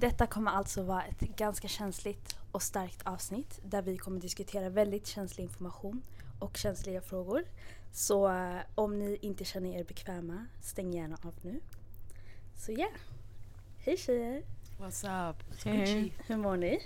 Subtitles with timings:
[0.00, 5.06] Detta kommer alltså vara ett ganska känsligt och starkt avsnitt där vi kommer diskutera väldigt
[5.06, 6.02] känslig information
[6.38, 7.44] och känsliga frågor.
[7.92, 11.60] Så eh, om ni inte känner er bekväma, stäng gärna av nu.
[12.56, 12.90] Så ja, yeah.
[13.78, 14.42] hej tjejer!
[14.78, 15.36] What's up?
[15.64, 16.14] Hej.
[16.26, 16.82] Hur mår ni?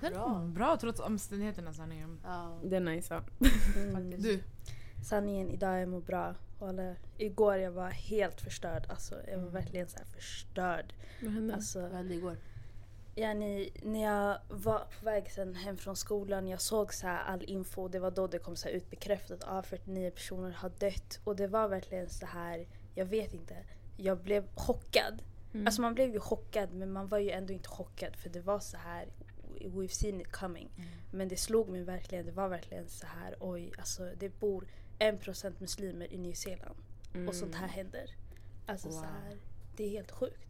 [0.00, 0.50] Bra.
[0.54, 2.20] Bra trots omständigheterna sanningen.
[2.24, 2.58] Ja.
[2.64, 3.22] Det är nice.
[3.76, 4.22] Mm.
[4.22, 4.42] Du,
[5.04, 6.34] Sanningen, idag jag mår bra.
[6.68, 8.86] Eller, igår jag var helt förstörd.
[8.88, 9.52] Alltså, jag var Mm.
[9.54, 10.94] verkligen så här förstörd.
[11.22, 11.54] Vad hände?
[11.54, 12.36] Alltså, Vad hände igår?
[13.16, 17.24] Ja, ni, när jag var på väg sen hem från skolan, jag såg så här
[17.24, 17.88] all info.
[17.88, 21.20] Det var då det kom så här ut bekräftat att 49 personer har dött.
[21.24, 23.56] Och det var verkligen så här, jag vet inte.
[23.96, 25.22] Jag blev chockad.
[25.54, 25.66] Mm.
[25.66, 28.60] Alltså man blev ju chockad men man var ju ändå inte chockad för det var
[28.60, 29.06] så här,
[29.60, 30.70] we've seen it coming.
[31.12, 34.66] Men det slog mig verkligen, det var verkligen så här, oj, alltså det bor
[34.98, 36.76] en procent muslimer i Nya Zeeland.
[37.14, 37.28] Mm.
[37.28, 38.10] Och sånt här händer.
[38.66, 39.04] Alltså så Wow.
[39.06, 39.36] här,
[39.76, 40.40] det är helt sjukt.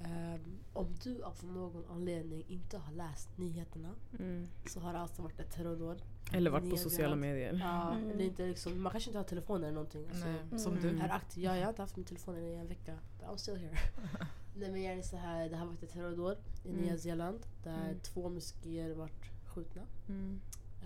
[0.00, 4.46] Ehm, om du av någon anledning inte har läst nyheterna Mm.
[4.66, 6.02] så har det alltså varit ett terrordåd.
[6.32, 7.58] Eller varit på sociala medier.
[7.64, 8.10] Ja, Mm.
[8.10, 10.08] eller inte liksom, man kanske inte har telefon eller någonting.
[10.08, 10.82] Alltså, nej, som Mm.
[10.96, 11.02] du.
[11.04, 11.44] Är aktiv.
[11.44, 12.98] Ja, jag har inte haft min telefon i en vecka.
[13.18, 13.78] But I'm still here.
[14.56, 16.80] Nej men jag är så här, det har varit ett terrordåd i Mm.
[16.80, 17.98] Nya Zeeland där Mm.
[18.00, 19.82] två moskéer varit skjutna.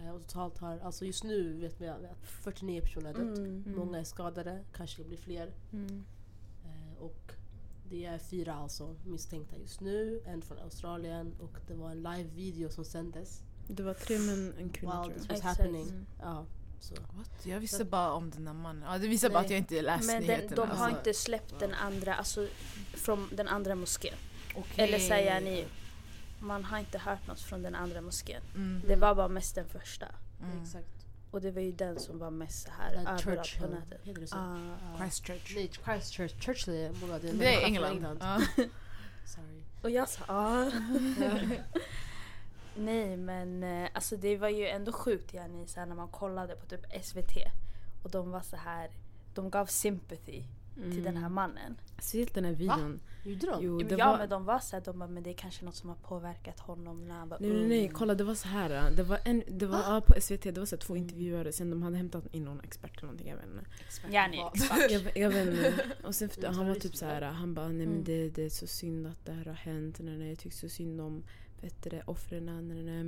[0.03, 3.39] Eh, och totalt har, alltså just nu vet man att 49 personer har dött.
[3.39, 3.63] Mm.
[3.67, 3.79] Mm.
[3.79, 5.53] Många är skadade, kanske det blir fler.
[5.73, 6.05] Mm.
[6.65, 7.33] Eh, och
[7.91, 10.23] det är fyra alltså misstänkta just nu.
[10.27, 13.43] En från Australien och det var en live-video som sändes.
[13.69, 15.35] Det var tre män, en kvinna While tror this jag.
[15.35, 15.89] was happening.
[15.89, 16.07] Mm.
[16.21, 16.47] Ja,
[16.81, 16.95] så.
[16.95, 17.47] What?
[17.47, 18.85] Jag visste bara om den där mannen.
[18.93, 20.57] Ja, det visar bara att jag inte läst Men den, nyheterna.
[20.57, 20.99] de har alltså.
[20.99, 22.49] inte släppt den andra, alltså
[22.95, 24.15] från den andra moskén.
[24.57, 24.85] Okej.
[24.85, 25.65] Eller säger ni,
[26.43, 28.43] man har inte hört något från den andra moskén.
[28.55, 28.83] Mm.
[28.87, 30.07] Det var bara mest den första.
[30.43, 30.63] Mm.
[30.63, 31.07] Exakt.
[31.31, 33.71] Och det var ju den som var mest så här överallt på Churchill.
[33.71, 34.01] nätet.
[34.05, 34.37] Heter det så?
[34.37, 34.77] Ah.
[34.93, 34.99] Ja.
[34.99, 35.55] Christchurch.
[35.55, 35.71] Nej,
[36.41, 36.69] Christchurch.
[37.01, 37.19] Många.
[37.19, 38.19] Det är, Det är från England.
[38.21, 38.41] Ja.
[39.25, 39.63] Sorry.
[39.83, 40.71] Och jag sa ah.
[42.77, 46.67] Nej men eh, alltså det var ju ändå sjukt så här, när man kollade på
[46.67, 47.37] typ SVT.
[48.03, 48.91] Och de var så här,
[49.35, 50.43] de gav sympathy
[50.75, 51.77] till den här mannen.
[51.95, 53.01] Speciellt den här videon.
[53.25, 53.65] Gjorde de?
[53.65, 54.19] Jo, det ja var...
[54.19, 56.61] men de var så här, de bara, men det är kanske något som har påverkat
[56.61, 57.69] honom när han var Nej, nej, ung.
[57.69, 58.91] nej, kolla det var så här.
[58.91, 61.71] Det var, en, det var ja, på SVT, det var så här, två intervjuare, sen
[61.71, 63.65] de hade hämtat in någon expert eller någonting, jag vet inte.
[63.85, 64.91] Expert.
[64.91, 65.75] Jag, jag vet inte.
[66.05, 68.05] Och sen efter, han var typ så här, han bara nej men Mm.
[68.05, 69.97] det, det är så synd att det här har hänt.
[70.01, 71.25] Nej, nej, jag tycker så synd om
[71.63, 72.45] vet du det, offren.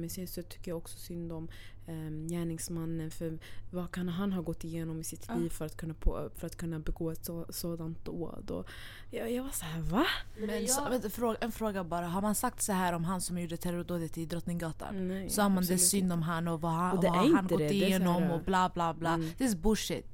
[0.01, 1.49] Men sen så tycker jag också synd om
[1.89, 3.11] um, gärningsmannen.
[3.11, 3.39] För
[3.71, 5.35] vad kan han ha gått igenom i sitt Ja.
[5.35, 8.51] liv för att kunna, på, för att kunna begå ett så, sådant dåd?
[8.51, 8.67] Och
[9.11, 10.07] jag, jag var så här, va?
[10.47, 12.07] Men så, vänta, fråga, en fråga bara.
[12.07, 15.09] Har man sagt så här om han som gjorde terrordådet i Drottninggatan?
[15.09, 16.15] Nej, Så har man det synd inte.
[16.15, 17.81] om han och vad han, Och det vad är han inte gått det, det är
[17.81, 19.15] så igenom här- och bla bla bla.
[19.15, 19.31] Mm.
[19.39, 20.07] Det är bullshit.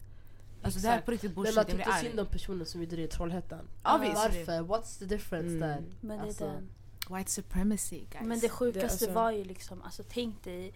[0.63, 1.57] Alltså det här är på riktigt Men bullshit.
[1.57, 3.65] man Jag blir tyckte synd om personen som gjorde det i Trollhättan.
[3.83, 4.15] Ja, visst.
[4.15, 4.53] Varför?
[4.63, 5.61] What's the difference Mm.
[5.61, 5.83] där?
[6.01, 6.69] Men det är Alltså, den.
[7.17, 8.27] White supremacy guys.
[8.27, 10.73] Men det sjukaste Det, alltså- var ju liksom, alltså tänk dig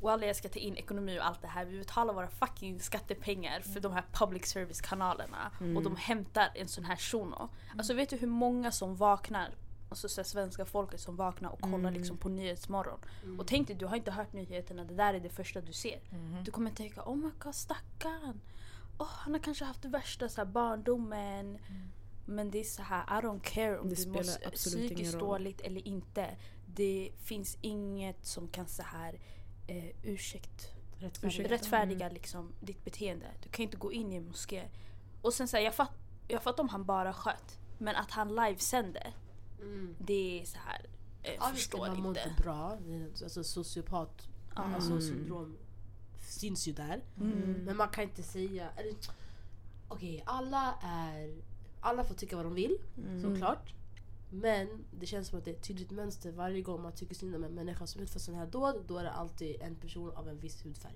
[0.00, 1.64] Walla jag ska ta in ekonomi och allt det här.
[1.64, 5.50] Vi betalar våra fucking skattepengar för de här public service kanalerna.
[5.60, 5.76] Mm.
[5.76, 7.48] Och de hämtar en sån här shuno.
[7.78, 9.50] Alltså vet du hur många som vaknar,
[9.88, 11.94] alltså så svenska folket som vaknar och kollar Mm.
[11.94, 12.98] liksom på Nyhetsmorgon.
[13.22, 13.40] mm.
[13.40, 16.00] Och tänk dig, du har inte hört nyheterna, det där är det första du ser.
[16.10, 16.44] Mhm.
[16.44, 18.40] Du kommer tänka oh my god stackarn.
[18.98, 21.58] Oh, han har kanske haft det värsta så här, barndomen.
[22.26, 25.88] Men det är så här, I don't care om Det du mår psykiskt dåligt eller
[25.88, 26.36] inte.
[26.66, 29.18] Det finns inget som kan så här
[29.66, 31.28] eh, ursäkt, Rättfärdiga.
[31.28, 31.54] Ursäkta.
[31.54, 33.26] rättfärdiga liksom, ditt beteende.
[33.42, 34.68] Du kan inte gå in i en moské.
[35.22, 35.90] Och sen så här, jag, fatt,
[36.28, 37.58] jag fattar om han bara sköt.
[37.78, 39.12] Men att han livesände,
[39.60, 39.96] Mm.
[39.98, 40.86] det är så här.
[41.22, 42.28] Eh, Ja, förstår man mår inte.
[42.28, 42.78] inte bra.
[43.22, 45.02] Alltså sociopat alltså, Mm.
[45.02, 45.56] syndrom
[46.28, 47.02] syns ju där.
[47.20, 47.52] Mm.
[47.64, 48.68] Men man kan inte säga...
[49.88, 51.34] Okej, alla är...
[51.84, 53.22] Alla får tycka vad de vill, Mm.
[53.22, 53.74] såklart.
[54.30, 56.32] Men det känns som att det är ett tydligt mönster.
[56.32, 59.04] Varje gång man tycker synd om en människa som utför sådana här dåd, då är
[59.04, 60.94] det alltid en person av en viss hudfärg.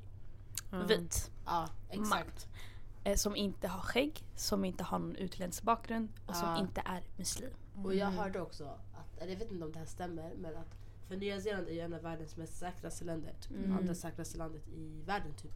[0.70, 0.82] Ja.
[0.88, 1.30] Vit.
[1.46, 2.48] Ja, exakt.
[3.04, 6.60] Eh, som inte har skägg, som inte har någon utländsk bakgrund och som Ja.
[6.60, 7.50] inte är muslim.
[7.84, 10.74] Och jag hörde också, att, eller jag vet inte om det här stämmer, men att
[11.08, 13.34] för Nya Zeeland är ju en av världens mest säkraste länder.
[13.40, 13.76] Typ Mm.
[13.78, 15.52] andra säkraste landet i världen typ.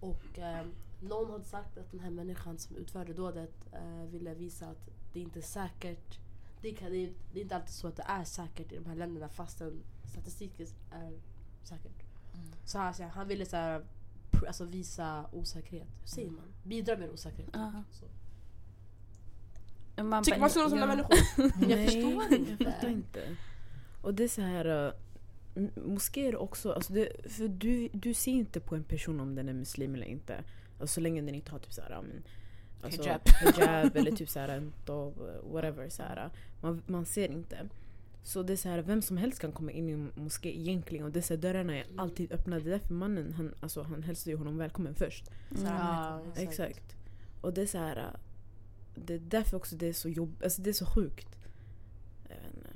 [0.00, 0.66] Och eh,
[1.00, 5.20] någon hade sagt att den här människan som utförde dådet eh, ville visa att det
[5.20, 6.18] inte är säkert.
[6.62, 8.86] Det, kan, det, är, det är inte alltid så att det är säkert i de
[8.86, 11.12] här länderna fastän statistiken är
[11.62, 12.02] säkert.
[12.34, 12.46] Mm.
[12.64, 13.84] Så han, så han ville så här,
[14.30, 15.88] pr- alltså visa osäkerhet.
[16.00, 16.44] Hur säger man?
[16.64, 17.50] Bidra med osäkerhet.
[17.52, 17.82] Ja.
[17.90, 18.04] Så.
[20.02, 20.86] Man Tycker man sådana ja.
[20.86, 21.68] människor?
[21.70, 22.64] Jag förstår inte.
[22.64, 23.36] Jag fattar inte.
[24.02, 24.66] Och det är så här...
[24.86, 24.92] uh,
[25.54, 29.48] m- moskéer också, alltså det, för du, du ser inte på en person om den
[29.48, 30.44] är muslim eller inte.
[30.80, 32.22] Alltså så länge den inte har typ så här, ja, men,
[32.82, 33.20] alltså, Hijab.
[33.56, 34.72] hijab eller typ så här, en
[35.52, 35.88] whatever.
[35.88, 36.30] Så här.
[36.60, 37.68] Man, man ser inte.
[38.22, 41.04] Så det är så här, vem som helst kan komma in i en moské egentligen
[41.04, 41.98] och dessa dörrarna är Mm.
[41.98, 42.58] alltid öppna.
[42.58, 45.24] Det är därför mannen, han, alltså, han hälsar ju honom välkommen först.
[45.64, 46.96] Här, Ja, men- Exakt.
[47.40, 48.04] Och det är så här, äh,
[48.94, 51.36] det är därför också det är så jobb, alltså det är så sjukt.
[52.28, 52.68] Jag vet inte.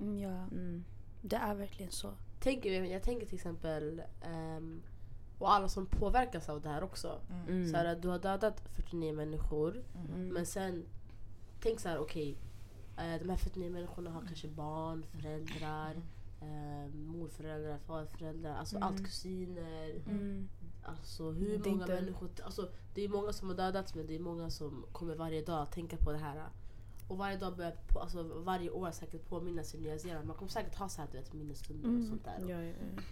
[0.00, 0.84] Mm, Ja, Mm.
[1.22, 2.10] det är verkligen så.
[2.40, 4.82] Tänker, jag tänker till exempel, ehm,
[5.38, 7.20] och alla som påverkas av det här också.
[7.48, 7.68] Mm.
[7.70, 10.28] Så här, du har dödat 49 människor, Mm.
[10.28, 10.84] men sen
[11.60, 12.36] tänk så här, okej.
[12.96, 15.94] eh, de här 49 människorna har kanske barn, föräldrar,
[16.40, 18.88] eh, morföräldrar, farföräldrar, alltså Mm.
[18.88, 19.90] allt kusiner.
[20.10, 20.48] Mm.
[20.82, 22.30] Alltså hur många inte- människor...
[22.44, 25.62] Alltså, det är många som har dödats men det är många som kommer varje dag
[25.62, 26.44] att tänka på det här.
[27.08, 30.26] Och varje dag börjar på, alltså, varje år säkert påminna sig Nya Zeeland.
[30.26, 32.00] Man kommer säkert ha så här, du vet, minnesstunder Mm.
[32.00, 32.38] och sånt där.
[32.50, 33.02] Ja, ja, ja.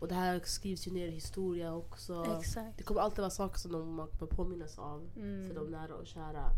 [0.00, 2.36] Och det här skrivs ju ner i historia också.
[2.40, 2.78] Exakt.
[2.78, 5.48] Det kommer alltid vara saker som de man kommer påminnas av Mm.
[5.48, 6.50] för de nära och kära.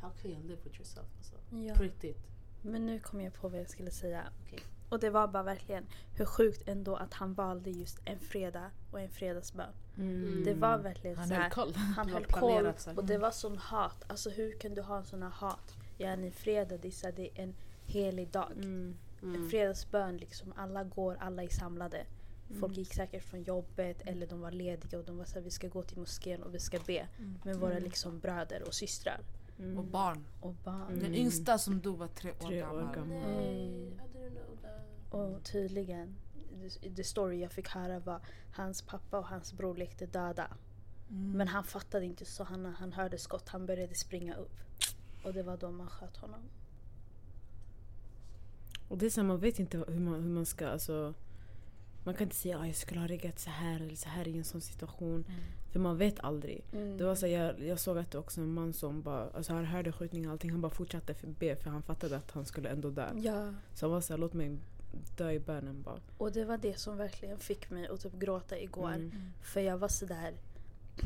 [0.00, 1.06] How can you live with yourself?
[1.18, 1.74] Alltså, Ja.
[1.74, 2.18] På riktigt.
[2.62, 4.22] Men nu kom jag på vad jag skulle säga.
[4.46, 4.58] Okej.
[4.88, 9.00] Och det var bara verkligen hur sjukt ändå att han valde just en fredag och
[9.00, 9.72] en fredagsbön.
[9.96, 10.42] Mm.
[10.44, 11.50] Det var verkligen Han så höll här.
[11.50, 11.74] koll.
[11.74, 14.04] Han höll koll och det var sån hat.
[14.06, 15.74] Alltså hur kan du ha en sån här hat?
[15.98, 16.88] Ja, ni fredag, det
[17.18, 17.54] är en
[17.86, 18.50] helig dag.
[18.56, 18.96] Mm.
[19.22, 19.48] En Mm.
[19.50, 20.52] fredagsbön liksom.
[20.56, 22.06] Alla går, alla är samlade.
[22.48, 22.72] Folk Mm.
[22.78, 25.68] gick säkert från jobbet eller de var lediga och de var så här, vi ska
[25.68, 27.06] gå till moskén och vi ska be
[27.44, 27.82] med våra Mm.
[27.84, 29.20] liksom bröder och systrar.
[29.58, 29.78] Mm.
[29.78, 30.24] Och barn.
[30.40, 30.88] Och barn.
[30.88, 30.98] Mm.
[31.02, 32.94] Den yngsta som dog var tre år Tre år gammal.
[32.94, 33.08] gammal.
[33.08, 34.00] Nej, Mm.
[34.00, 35.14] I didn't know that.
[35.14, 36.16] Och tydligen,
[36.80, 38.20] the- the story jag fick höra var
[38.52, 40.46] hans pappa och hans bror lekte döda.
[41.10, 41.30] Mm.
[41.32, 44.52] Men han fattade inte så han, han hörde skott, han började springa upp.
[45.24, 46.40] Och det var då man sköt honom.
[48.92, 51.14] Och det är så här, man vet inte hur man, hur man ska, alltså
[52.04, 54.38] man kan inte säga att jag skulle ha reagerat så här eller så här i
[54.38, 55.24] en sån situation.
[55.28, 55.40] Mm.
[55.70, 56.64] För man vet aldrig.
[56.72, 56.96] Mm.
[56.98, 59.52] Det var så här, jag, jag såg att det också en man som bara, alltså
[59.52, 60.50] han hörde skjutningen och allting.
[60.50, 63.08] Han bara fortsatte för be för han fattade att han skulle ändå dö.
[63.16, 64.58] Ja, Så han var såhär, låt mig
[65.16, 66.00] dö i bönen bara.
[66.18, 68.92] och det var det som verkligen fick mig att typ gråta igår.
[68.92, 69.32] Mm.
[69.42, 70.34] För jag var sådär...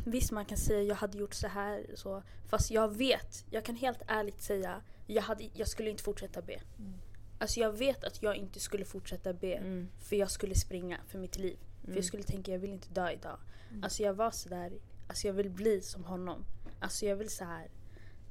[0.05, 2.23] Visst man kan säga jag hade gjort så här så.
[2.47, 6.61] Fast jag vet, jag kan helt ärligt säga jag, hade, jag skulle inte fortsätta be.
[6.79, 6.93] Mm.
[7.39, 9.55] Alltså jag vet att jag inte skulle fortsätta be.
[9.55, 9.89] Mm.
[9.99, 11.57] För jag skulle springa för mitt liv.
[11.81, 11.97] För Mm.
[11.97, 13.39] jag skulle tänka jag vill inte dö idag.
[13.71, 13.85] Mm.
[13.85, 14.73] Alltså jag var sådär,
[15.09, 16.45] alltså jag vill bli som honom.
[16.81, 17.69] Alltså jag vill så här.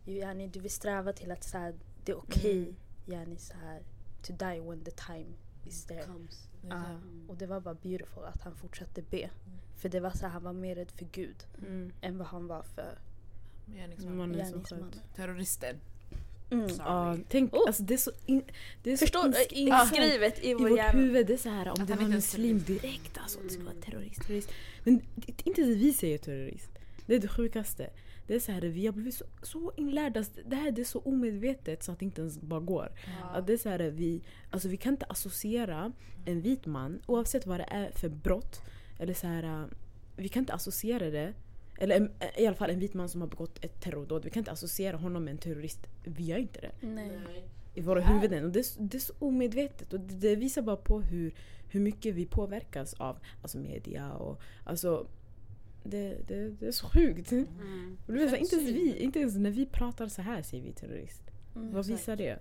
[0.06, 2.62] Yani, du vill sträva till att så här, det är okej.
[2.64, 2.76] Mm.
[3.08, 3.82] Yani, så här,
[4.22, 5.34] to die when the time
[5.66, 6.04] is there.
[6.06, 6.50] Comes.
[6.64, 7.30] Mm.
[7.30, 9.30] och det var bara beautiful att han fortsatte be.
[9.76, 11.92] För det var så här, han var mer rädd för Gud Mm.
[12.02, 13.00] än vad han var för
[13.68, 14.18] gärningsmannen.
[14.94, 15.16] sköt.
[15.16, 15.76] Terroristen.
[16.50, 16.68] Mm.
[16.78, 17.64] Ja, tänk, Oh.
[17.68, 18.44] alltså det är så, in,
[18.84, 19.56] det är så Förstår insk- du?
[19.56, 21.00] Inskrivet i i vår vårt hjärna.
[21.00, 21.28] huvud.
[21.28, 22.82] Det är så här, om Att det var muslim terrorist.
[22.84, 24.50] direkt alltså, det ska vara terrorist, terrorist.
[24.84, 26.70] Men det, inte ens vi säger terrorist.
[27.06, 27.90] Det är det sjukaste.
[28.28, 30.24] Det är så här, vi har blivit så, så inlärda.
[30.46, 32.92] Det här det är så omedvetet så att det inte ens bara går.
[33.34, 34.22] Att det är så här, vi,
[34.52, 35.92] alltså vi kan inte associera
[36.26, 38.62] en vit man, oavsett vad det är för brott,
[39.00, 39.68] eller så här,
[40.18, 41.34] vi kan inte associera det,
[41.78, 44.42] eller en, i alla fall en vit man som har begått ett terrordåd, vi kan
[44.42, 45.80] inte associera honom med en terrorist.
[46.04, 47.44] Vi gör inte det Nej.
[47.74, 48.46] I våra huvuden.
[48.46, 51.34] Och det, är, så- det är så omedvetet och det, det visar bara på hur,
[51.70, 55.08] hur mycket vi påverkas av alltså media och alltså
[55.84, 57.32] det, det, det är så sjugt.
[57.32, 57.98] Mm.
[58.08, 60.64] Och det är så, inte, ens vi, inte ens när vi pratar så här säger
[60.64, 61.22] vi terrorist.
[61.56, 61.72] Mm.
[61.72, 62.00] Vad exakt.
[62.00, 62.40] visar det?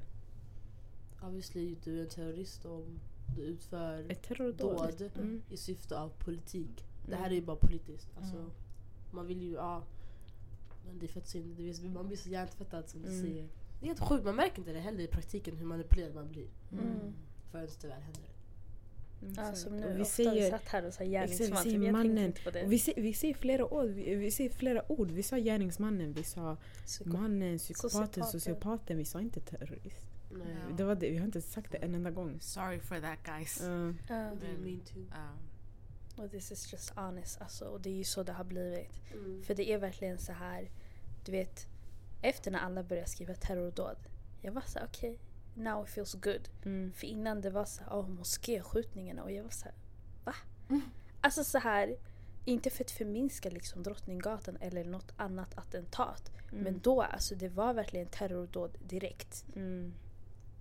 [1.22, 3.00] Obviously, du är en terrorist om
[3.36, 4.76] du utför Ett terrordåd.
[4.98, 5.42] dåd Mm.
[5.50, 6.84] i syfte av politik.
[7.06, 7.32] Det här Mm.
[7.32, 8.08] är ju bara politiskt.
[8.16, 8.50] Alltså, Mm.
[9.14, 9.82] Man vill ju, ja.
[10.86, 11.60] Men det är fett synd.
[11.60, 13.20] Är, man blir så hjärntvättad som du Mm.
[13.20, 13.48] säger.
[13.80, 16.46] Det är helt sjukt, man märker inte det heller i praktiken hur manipulerad man blir.
[16.72, 17.12] Mm.
[17.50, 18.22] Förrän det väl händer.
[19.20, 19.58] Ja, Exakt.
[19.58, 21.62] som Och nu, vi ofta vi säger, satt här och sa vi gärningsman.
[21.62, 22.18] säger typ, mannen.
[22.18, 22.64] inte på det.
[22.64, 23.86] och vi, säger, vi säger flera ord.
[23.88, 25.10] Vi, vi säger flera ord.
[25.10, 26.56] Vi sa gärningsmannen, vi sa
[26.86, 28.24] Psyko- mannen, psykopaten, Sociopaten.
[28.40, 28.96] sociopaten.
[28.98, 30.06] Vi sa inte terrorist.
[30.32, 30.46] Nej.
[30.70, 30.76] Ja.
[30.76, 31.10] Det var det.
[31.10, 32.40] Vi har inte sagt det en enda gång.
[32.40, 33.62] Sorry for that guys.
[33.62, 33.90] Uh, Ja.
[34.40, 35.04] Det är mean too.
[35.10, 35.28] Ja.
[36.16, 37.64] Och this is just honest alltså.
[37.64, 38.90] Och det är ju så det har blivit.
[39.12, 39.42] Mm.
[39.44, 40.70] För det är verkligen så här,
[41.24, 41.66] du vet,
[42.22, 43.96] efter när alla började skriva terrordåd.
[44.42, 45.18] Jag var så okej,
[45.54, 46.48] now it feels good.
[46.64, 46.92] mm.
[46.92, 49.74] För innan det var så här, oh, moskéskjutningarna och jag var så här,
[50.24, 50.34] va?
[50.68, 50.82] Mm.
[51.20, 51.96] Alltså så här,
[52.44, 56.32] inte för att förminska liksom Drottninggatan eller något annat attentat.
[56.52, 56.64] Mm.
[56.64, 59.44] Men då, alltså det var verkligen terrordåd direkt.
[59.56, 59.94] Mm.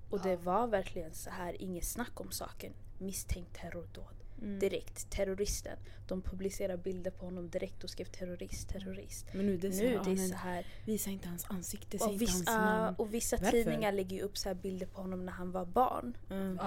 [0.09, 0.37] Och det Ja.
[0.37, 2.73] var verkligen så här, inget snack om saken.
[2.97, 4.22] Misstänkt terrordåd.
[4.43, 4.59] Mm.
[4.59, 5.09] Direkt.
[5.09, 5.77] Terroristen.
[6.07, 9.25] De publicerade bilder på honom direkt och skrev terrorist, terrorist.
[9.33, 10.65] Men nu det är så, nu det är men så här.
[10.85, 12.95] Visa inte hans ansikte, säg Och inte hans vissa, namn.
[12.99, 13.51] och vissa Varför?
[13.51, 16.17] tidningar lägger ju upp så här bilder på honom när han var barn.
[16.29, 16.57] Mm.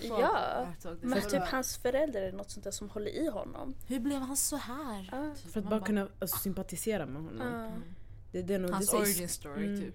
[0.00, 0.82] Såg- Ja, det.
[0.82, 3.74] Så typ det- hans föräldrar eller något sånt där som håller i honom.
[3.86, 5.34] Hur blev han så här?
[5.34, 7.46] Typ, För att bara kunna alltså, sympatisera med honom.
[7.52, 7.66] Ja.
[7.66, 7.82] Mm.
[8.32, 9.80] Det är det nog, Hans det origin story Mm.
[9.80, 9.94] typ.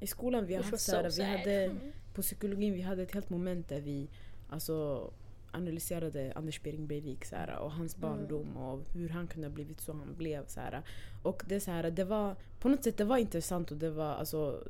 [0.00, 1.92] I skolan vi haft was så här, vi hade, Mm.
[2.14, 4.08] på psykologin vi hade ett helt moment där vi
[4.48, 5.10] alltså,
[5.52, 9.80] analyserade Anders Behring Breivik så här, och hans barndom och hur han kunde ha blivit
[9.80, 10.46] så han blev.
[10.46, 10.82] Så här.
[11.22, 14.14] Och det, så här, det var på något sätt det var intressant och det var
[14.14, 14.64] alltså,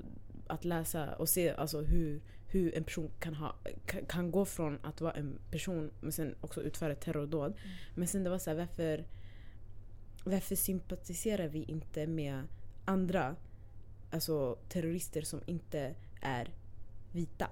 [0.47, 3.55] att läsa och se alltså, hur, hur en person kan, ha,
[3.87, 7.55] kan, kan gå från att vara en person men sen också utföra terrordåd.
[7.95, 9.05] Men sen det var så här, varför,
[10.25, 12.43] varför sympatiserar vi inte med
[12.85, 13.37] andra
[14.11, 16.49] alltså, terrorister som inte är
[17.13, 17.51] vita?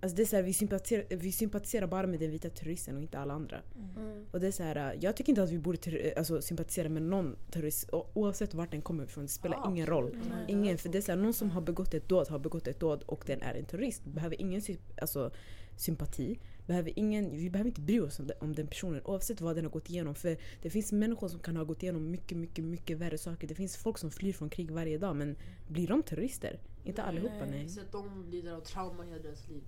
[0.00, 3.02] Alltså det är så här, vi, sympatiserar, vi sympatiserar bara med den vita terroristen och
[3.02, 3.60] inte alla andra.
[3.96, 4.24] Mm.
[4.30, 7.02] Och det är så här, jag tycker inte att vi borde terror, alltså, sympatisera med
[7.02, 9.24] någon terrorist oavsett vart den kommer ifrån.
[9.24, 10.16] Det spelar Ja, ingen roll.
[10.48, 12.80] Ingen, för det är så här, någon som har begått ett dåd har begått ett
[12.80, 14.04] dåd och den är en terrorist.
[14.04, 14.62] Behöver ingen
[15.00, 15.30] alltså,
[15.76, 16.38] sympati.
[16.66, 19.72] Behöver ingen, vi behöver inte bry oss om, om den personen oavsett vad den har
[19.72, 20.14] gått igenom.
[20.14, 23.48] För det finns människor som kan ha gått igenom mycket, mycket, mycket värre saker.
[23.48, 25.36] Det finns folk som flyr från krig varje dag men
[25.68, 26.60] blir de terrorister?
[26.84, 27.68] Inte allihopa nej.
[27.68, 29.62] Så att de lider av trauma i hela deras liv.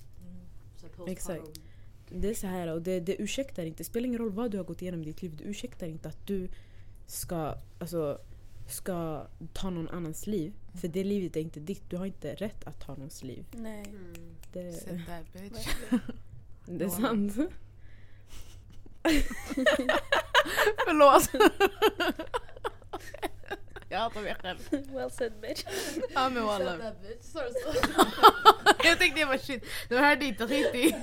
[1.07, 1.61] Exakt.
[2.09, 3.79] Det är så här och det, det ursäktar inte.
[3.79, 5.37] Det spelar ingen roll vad du har gått igenom i ditt liv.
[5.37, 6.49] Det ursäktar inte att du
[7.07, 8.21] ska, alltså,
[8.69, 10.53] ska ta någon annans liv.
[10.81, 11.91] För det livet är inte ditt.
[11.91, 13.45] Du har inte rätt att ta någons liv.
[13.53, 13.85] Nej.
[13.89, 14.37] Mm.
[14.53, 14.73] Det,
[15.07, 15.69] that bitch.
[16.67, 17.37] det är sant.
[20.85, 21.31] Förlåt.
[23.91, 24.59] jag hatar mig själv.
[24.95, 25.65] Well said bitch.
[26.15, 26.77] Ja men walla.
[28.85, 30.97] Jag tänkte jag bara shit, de hörde inte, skit i.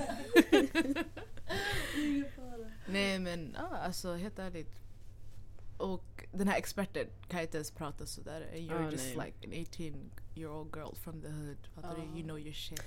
[2.86, 4.80] Nej men ja, alltså helt ärligt.
[5.76, 8.46] Och den här experten kan inte ens prata sådär.
[8.54, 9.26] You're Ah, just nej.
[9.26, 11.56] like an 18 year old girl from the hood.
[11.74, 12.02] Fattar du?
[12.02, 12.08] Ja.
[12.16, 12.82] You know your shit.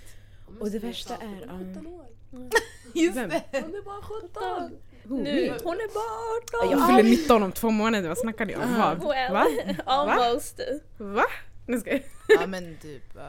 [0.60, 2.05] Och det värsta är, Hon är um, 17 år.
[2.96, 3.29] Just Vem?
[3.29, 3.43] det!
[3.51, 4.79] Hon är bara 17!
[5.03, 6.79] Nu, hon är bara 18!
[6.79, 8.08] Jag fyller 19 om två månader.
[8.08, 8.62] Vad snackar ni om?
[8.77, 9.00] Vad?
[9.08, 9.46] Well, Va?
[9.86, 10.60] almost.
[10.98, 11.24] Va?
[11.65, 12.01] Nu ska jag...
[12.27, 13.15] Ja men typ.
[13.15, 13.22] uh,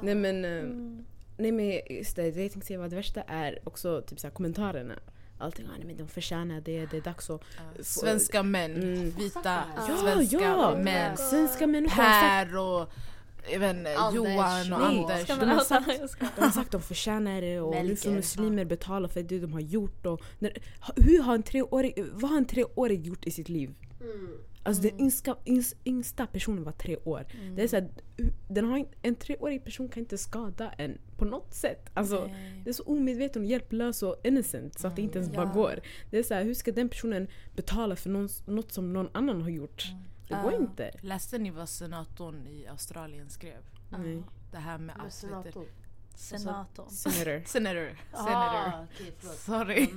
[0.00, 1.04] Nej men, Mm.
[1.36, 4.26] nej men just det, det jag tänkte säga var det värsta är också typ så
[4.26, 4.94] här, kommentarerna.
[5.38, 7.40] Allting, ah, nej, men de förtjänar det, det är dags att...
[7.40, 9.10] uh, svenska män, Mm.
[9.10, 10.76] vita Ja, svenska ja.
[10.76, 11.16] män.
[11.16, 12.88] Svenska sagt, Per och
[13.52, 13.90] jag vet inte.
[14.14, 14.98] Johan och Nej.
[14.98, 15.26] Anders.
[15.40, 15.86] De har sagt-
[16.36, 18.10] de har sagt att de förtjänar det och nu får Melker.
[18.10, 20.06] muslimer betala för det de har gjort.
[20.06, 20.52] Och när,
[20.96, 23.74] hur har en treårig, vad har en treårig gjort i sitt liv?
[24.00, 24.28] Mm.
[24.62, 25.36] Alltså den yngsta,
[25.86, 27.24] yngsta, personen var tre år.
[27.56, 27.88] Det är så här,
[28.48, 31.90] den har, en treårig person kan inte skada en på något sätt.
[31.94, 32.62] Alltså, Nej.
[32.64, 35.52] det är så omedveten och hjälplös och innocent så att det inte ens bara Ja.
[35.52, 35.80] går.
[36.10, 39.42] Det är så här, hur ska den personen betala för någon, något som någon annan
[39.42, 39.84] har gjort?
[40.28, 40.58] Det går Ja.
[40.58, 40.90] inte.
[41.00, 43.62] Läste ni vad senatorn i Australien skrev?
[43.90, 44.22] Nej.
[44.50, 45.12] Det här med att...
[45.14, 45.66] senator.
[46.14, 46.90] Senatorn.
[46.90, 47.42] Senator.
[47.46, 47.96] Senator.
[48.12, 48.58] Senator.
[48.72, 49.38] Ah, förlåt.
[49.38, 49.88] Sorry.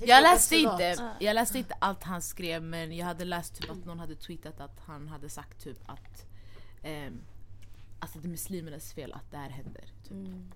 [0.00, 1.10] Jag läste, inte, Ah.
[1.20, 4.60] jag läste inte allt han skrev men jag hade läst typ att någon hade tweetat
[4.60, 6.26] att han hade sagt typ att
[6.82, 7.20] ehm,
[8.00, 9.84] Alltså det är muslimernas fel att det här händer.
[10.02, 10.10] Typ.
[10.12, 10.52] Mm.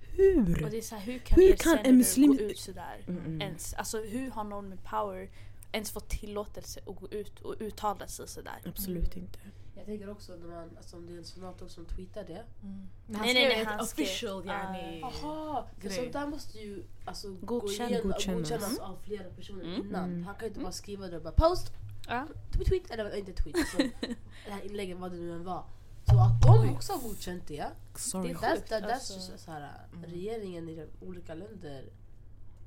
[0.00, 0.64] Hur?
[0.64, 2.58] Och det är så här, hur kan Hur er kan en senator muslim- gå ut
[2.58, 3.04] sådär?
[3.06, 3.42] Mm-mm.
[3.42, 3.74] Ens?
[3.74, 5.30] Alltså hur har någon med power
[5.72, 8.62] ens fått tillåtelse att gå ut och uttala sig sådär?
[8.66, 9.38] Absolut inte.
[9.74, 12.44] Jag tänker också när man, alltså om det är en senator som tweetar det.
[12.60, 15.00] Men Nej, han nej, skrev nej, ett han official yani.
[15.00, 15.64] Jaha!
[15.78, 18.50] För sånt där måste ju alltså, Godkänn- gå igenom, godkännas.
[18.50, 19.80] godkännas av flera personer Mm.
[19.86, 20.04] innan.
[20.04, 20.24] Mm.
[20.24, 21.72] Han kan ju inte bara skriva det och bara post,
[22.08, 22.26] Ja.
[22.52, 23.76] tweet, tweet, eller inte tweet, alltså,
[24.46, 25.64] det här inlägget vad det nu än var.
[26.06, 27.66] Så att de också har godkänt det.
[27.96, 28.28] Sorry.
[28.28, 29.20] Det är sjukt, där, där, där alltså.
[29.20, 30.10] så, så här, Mm.
[30.10, 31.84] regeringen i olika länder.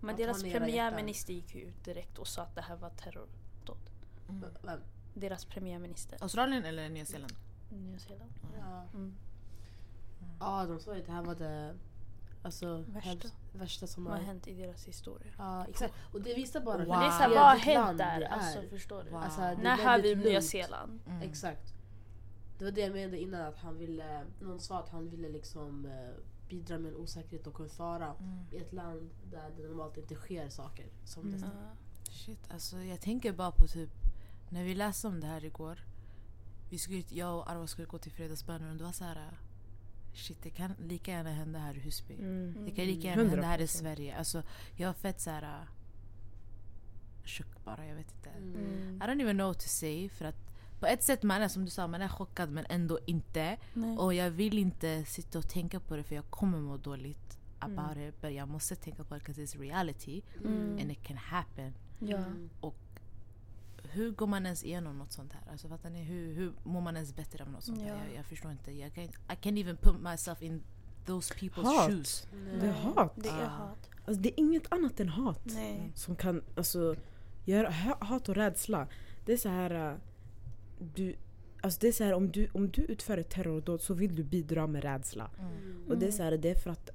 [0.06, 3.90] Men deras premiärminister gick ju ut direkt och sa att det här var terrordåd.
[4.30, 4.44] Mm.
[4.64, 4.80] Vem?
[5.14, 6.18] Deras premiärminister.
[6.22, 7.34] Australien eller Nya Zeeland?
[7.72, 8.32] Nya Zeeland.
[8.60, 8.84] Ja.
[8.94, 9.16] Mm.
[10.40, 11.76] ja, de sa ju att det här var det
[12.44, 13.10] alltså, Värsta.
[13.10, 15.32] hemskt- värsta som har har hänt i deras historia?
[15.38, 15.94] Ja, exakt.
[16.14, 16.88] Och det visar bara Wow.
[16.88, 18.20] Men det är såhär, vad har hänt där?
[18.20, 19.10] det Alltså förstår du?
[19.10, 19.22] Wow.
[19.22, 20.42] Alltså, När hör vi Nya.
[20.42, 21.00] Zeeland?
[21.08, 21.22] Mm.
[21.22, 21.74] Exakt.
[22.58, 25.86] Det var det jag menade innan att han ville, någon sa att han ville liksom
[26.46, 28.46] eh, bidra med en osäkerhet och en fara Mm.
[28.52, 31.34] i ett land där det normalt inte sker saker som Mm.
[31.34, 31.52] dessa.
[31.56, 32.12] Ja.
[32.12, 33.90] Shit, alltså jag tänker bara på typ
[34.50, 35.80] när vi läste om det här igår.
[36.70, 39.38] Vi skulle, jag och Arwa skulle gå till fredagsbönen och det var så här.
[40.14, 42.14] Shit, det kan lika gärna hända här i Husby.
[42.14, 42.66] Mm.
[42.66, 43.68] Det kan lika gärna hända här i 100%.
[43.68, 44.18] Sverige.
[44.18, 44.44] Alltså,
[44.76, 45.68] jag var fett så här.
[47.26, 48.30] Chock bara, jag vet inte.
[48.30, 48.96] Mm.
[49.02, 50.10] I don't even know what to say.
[50.10, 50.52] För att
[50.86, 53.58] på ett sätt man är som du sa, man är chockad men ändå inte.
[53.74, 53.98] Nej.
[53.98, 57.80] Och jag vill inte sitta och tänka på det för jag kommer må dåligt Mm.
[57.80, 58.16] about it.
[58.22, 60.78] Men jag måste tänka på det because it's reality Mm.
[60.82, 61.74] and it can happen.
[62.00, 62.18] Ja.
[62.18, 62.50] Mm.
[63.84, 65.52] Hur går man ens igenom något sånt här?
[65.52, 66.04] Alltså fattar ni?
[66.04, 67.88] Hur, hur mår man ens bättre av något sånt här?
[67.88, 67.96] Ja.
[68.08, 68.72] Jag, jag förstår inte.
[68.72, 69.10] Jag kan, I
[69.42, 70.64] can't even put myself in
[71.06, 71.92] those people's Hat.
[71.92, 72.28] shoes.
[72.62, 73.14] Det är hat.
[73.16, 73.48] Det är Ah.
[73.48, 73.90] hat.
[74.06, 75.42] Alltså, det är inget annat än hat.
[75.46, 75.92] Nej.
[75.96, 76.96] som kan alltså,
[77.46, 78.88] göra ha- hat och rädsla.
[79.26, 79.98] Det är så här...
[80.80, 81.16] Du,
[81.62, 84.24] Alltså det är så här, om, du, om du utför ett terrordåd så vill du
[84.24, 85.30] bidra med rädsla.
[85.40, 85.88] Mm.
[85.90, 86.90] Och det är så här, det är för att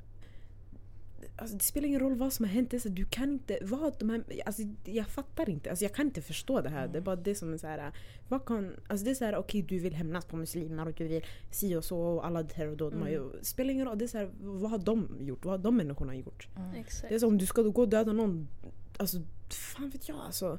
[1.36, 2.70] Alltså det spelar ingen roll vad som har hänt.
[2.70, 3.58] Det är så, du kan inte...
[3.62, 5.70] Vad de här, alltså jag fattar inte.
[5.70, 6.88] Alltså jag kan inte förstå det här.
[6.88, 7.92] Det är bara det som är så här...
[8.28, 11.08] Vad kan, alltså det är så här, okej du vill hämnas på muslimer och du
[11.08, 12.94] vill si och så och alla terrordåd.
[13.04, 13.98] Det spelar ingen roll.
[13.98, 15.44] Det är så här, vad har de gjort?
[15.44, 16.48] Vad har de människorna gjort?
[16.76, 17.08] Exakt.
[17.08, 18.48] Det är som om du ska gå och döda någon.
[18.96, 20.58] Alltså fan vet jag alltså.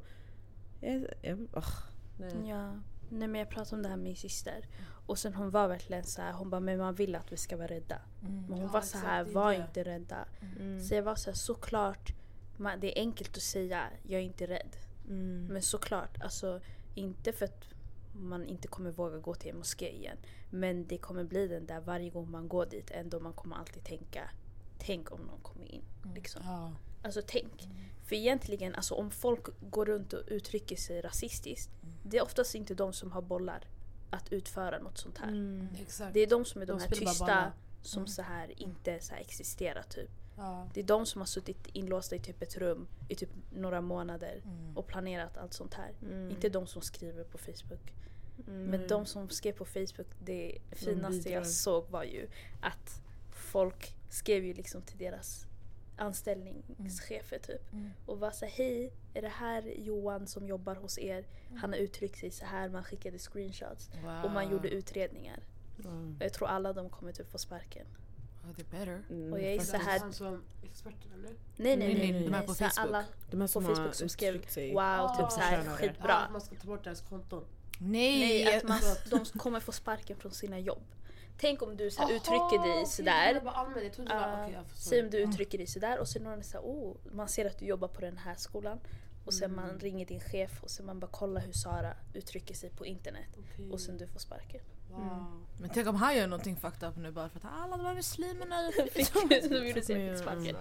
[0.80, 1.48] Jag, jag.
[2.18, 2.50] Nej.
[2.50, 2.74] Ja.
[3.12, 4.66] Nej men jag pratade om det här med min syster.
[5.06, 7.58] Och sen hon var verkligen så här, hon bara men man vill att vi ska
[7.58, 8.02] vara rädda.
[8.20, 10.28] Men hon Ja, var så här, var inte rädda.
[10.60, 10.84] Mm.
[10.84, 12.14] Så jag var så här, såklart,
[12.58, 14.78] man, det är enkelt att säga jag är inte rädd.
[15.08, 15.46] Mm.
[15.46, 16.62] Men såklart, alltså
[16.96, 17.66] inte för att
[18.14, 20.18] man inte kommer våga gå till en moské igen.
[20.50, 23.84] Men det kommer bli den där varje gång man går dit ändå man kommer alltid
[23.84, 24.30] tänka
[24.86, 25.84] Tänk om någon kommer in.
[26.16, 26.42] Liksom.
[26.46, 26.72] Ja.
[27.02, 27.68] Alltså tänk.
[28.04, 31.72] För egentligen, alltså, om folk går runt och uttrycker sig rasistiskt.
[32.04, 33.68] Det är oftast inte de som har bollar
[34.10, 35.28] att utföra något sånt här.
[35.28, 35.68] Mm.
[35.82, 36.14] Exakt.
[36.14, 39.22] Det är de som är de, De här tysta som så här inte så här
[39.22, 40.10] existerar typ.
[40.38, 40.70] Ja.
[40.74, 44.42] Det är de som har suttit inlåsta i typ ett rum i typ några månader
[44.46, 44.78] Mm.
[44.78, 45.92] och planerat allt sånt här.
[46.02, 46.30] Mm.
[46.30, 47.94] Inte de som skriver på Facebook.
[48.48, 48.66] Mm.
[48.66, 51.32] Men de som skrev på Facebook, det finaste bidrar.
[51.32, 52.28] jag såg var ju
[52.62, 55.46] att folk skrev ju liksom till deras
[56.02, 57.74] anställningschefer typ.
[57.74, 57.90] Mm.
[58.06, 61.26] Och var så här, hej, är det här Johan som jobbar hos er?
[61.56, 63.90] Han har uttryckt sig så här, man skickade screenshots.
[64.04, 64.26] Wow.
[64.26, 65.40] Och man gjorde utredningar.
[65.86, 66.16] Mm.
[66.20, 67.88] Och jag tror alla de kommer typ få sparken.
[68.44, 69.04] Oh, det better.
[69.10, 69.34] Mm.
[69.34, 71.30] Och jag är så här- Han som experten eller?
[71.56, 72.78] Nej nej Nej, nej, nej, de här på Facebook.
[72.78, 75.88] alla De här på som Facebook har som skrev wow, typ så här förtjänar det.
[75.88, 76.08] skitbra.
[76.10, 77.46] Ja, att man ska ta bort deras konton.
[77.80, 78.44] Nej!
[78.46, 78.80] Nej, att man,
[79.10, 80.84] de kommer få sparken från sina jobb.
[81.42, 83.36] Tänk om du så här, uttrycker dig sådär.
[84.56, 84.62] Uh.
[84.76, 87.66] Säg om du uttrycker dig sådär och sen någon såhär, oh, man ser att du
[87.66, 88.80] jobbar på den här skolan.
[89.26, 89.66] Och sen Mm.
[89.66, 93.38] man ringer din chef och sen man bara kollar hur Sara uttrycker sig på internet.
[93.38, 93.72] Okej.
[93.72, 94.62] Och sen du får sparken.
[94.90, 95.46] Wow.
[95.60, 97.96] Men tänk om han gör någonting fucked up nu bara för att alla de här
[97.96, 98.56] muslimerna...
[99.50, 100.56] de gjorde sig sparken.